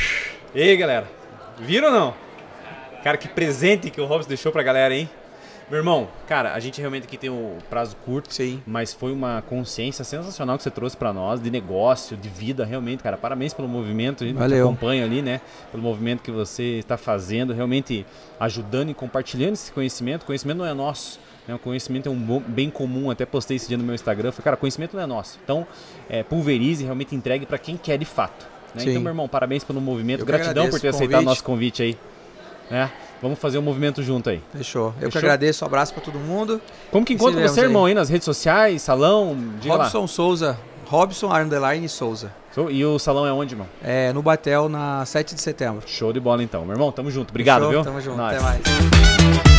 E 0.54 0.62
aí, 0.62 0.76
galera? 0.76 1.10
Viram 1.58 1.88
ou 1.88 1.92
não? 1.92 2.14
Cara, 3.02 3.16
que 3.16 3.26
presente 3.26 3.90
que 3.90 4.00
o 4.00 4.06
Robson 4.06 4.28
deixou 4.28 4.52
pra 4.52 4.62
galera, 4.62 4.94
hein? 4.94 5.10
Meu 5.70 5.78
irmão, 5.78 6.09
cara, 6.26 6.52
a 6.52 6.59
gente 6.59 6.80
realmente 6.80 7.04
aqui 7.04 7.16
tem 7.16 7.30
o 7.30 7.56
prazo 7.70 7.94
curto, 8.04 8.35
Sim. 8.35 8.61
mas 8.66 8.92
foi 8.92 9.12
uma 9.12 9.40
consciência 9.42 10.04
sensacional 10.04 10.56
que 10.56 10.64
você 10.64 10.70
trouxe 10.70 10.96
pra 10.96 11.12
nós, 11.12 11.40
de 11.40 11.48
negócio, 11.48 12.16
de 12.16 12.28
vida, 12.28 12.64
realmente, 12.64 13.04
cara. 13.04 13.16
Parabéns 13.16 13.54
pelo 13.54 13.68
movimento, 13.68 14.24
a 14.24 14.26
gente 14.26 14.35
te 14.37 14.40
Valeu. 14.40 14.66
acompanha 14.66 15.04
ali, 15.04 15.22
né? 15.22 15.40
Pelo 15.70 15.80
movimento 15.80 16.22
que 16.24 16.30
você 16.33 16.78
está 16.80 16.96
fazendo, 16.96 17.52
realmente 17.52 18.04
ajudando 18.40 18.90
e 18.90 18.94
compartilhando 18.94 19.52
esse 19.52 19.70
conhecimento. 19.70 20.26
conhecimento 20.26 20.59
não 20.59 20.66
é 20.66 20.74
nosso. 20.74 21.20
Né? 21.46 21.54
O 21.54 21.59
conhecimento 21.61 22.09
é 22.09 22.11
um 22.12 22.18
bom- 22.18 22.42
bem 22.44 22.68
comum, 22.68 23.09
até 23.09 23.24
postei 23.24 23.56
esse 23.56 23.68
dia 23.68 23.78
no 23.78 23.85
meu 23.85 23.94
Instagram. 23.94 24.33
Falei, 24.33 24.42
cara, 24.44 24.56
conhecimento 24.56 24.96
não 24.96 25.02
é 25.04 25.06
nosso. 25.06 25.38
Então, 25.44 25.64
é, 26.09 26.24
pulverize 26.24 26.83
e 26.83 26.85
realmente 26.85 27.14
entregue 27.14 27.46
pra 27.46 27.59
quem 27.59 27.76
quer 27.76 27.96
de 27.96 28.04
fato. 28.04 28.44
né? 28.74 28.83
Então, 28.85 29.00
meu 29.00 29.11
irmão, 29.12 29.28
parabéns 29.28 29.62
pelo 29.62 29.80
movimento. 29.80 30.20
Eu 30.22 30.26
Gratidão 30.26 30.68
por 30.68 30.80
ter 30.80 30.88
o 30.88 30.90
aceitado 30.90 31.11
convite. 31.18 31.28
nosso 31.28 31.44
convite 31.44 31.83
aí. 31.85 31.96
Né? 32.68 32.90
Vamos 33.22 33.38
fazer 33.38 33.59
um 33.59 33.62
movimento 33.62 34.02
junto 34.02 34.30
aí. 34.30 34.40
Fechou. 34.52 34.87
Eu 35.00 35.09
que 35.09 35.14
Fechou? 35.14 35.18
agradeço, 35.20 35.64
um 35.64 35.68
abraço 35.68 35.92
para 35.92 36.02
todo 36.02 36.18
mundo. 36.18 36.61
Como 36.90 37.04
que 37.04 37.12
encontra 37.14 37.46
você, 37.46 37.61
aí. 37.61 37.66
irmão, 37.66 37.85
aí 37.85 37.94
nas 37.94 38.09
redes 38.09 38.24
sociais, 38.24 38.80
salão? 38.83 39.37
Diga 39.61 39.74
lá. 39.74 39.85
Robson 39.85 40.06
Souza. 40.06 40.59
Robson 40.87 41.33
Underline 41.33 41.88
Souza. 41.88 42.33
So- 42.52 42.70
E 42.70 42.85
o 42.85 42.98
salão 42.98 43.26
é 43.26 43.33
onde, 43.33 43.54
irmão? 43.54 43.66
É, 43.83 44.12
no 44.12 44.22
Batel, 44.22 44.68
na 44.68 45.04
7 45.04 45.35
de 45.35 45.40
setembro. 45.40 45.83
Show 45.87 46.12
de 46.12 46.18
bola 46.18 46.42
então. 46.42 46.64
Meu 46.64 46.72
irmão, 46.74 46.90
tamo 46.90 47.11
junto. 47.11 47.30
Obrigado, 47.30 47.59
Fechou? 47.66 47.70
viu? 47.72 47.85
Tamo 47.85 48.00
junto. 48.00 48.16
Nóis. 48.16 48.37
Até 48.37 48.42
mais. 48.42 49.49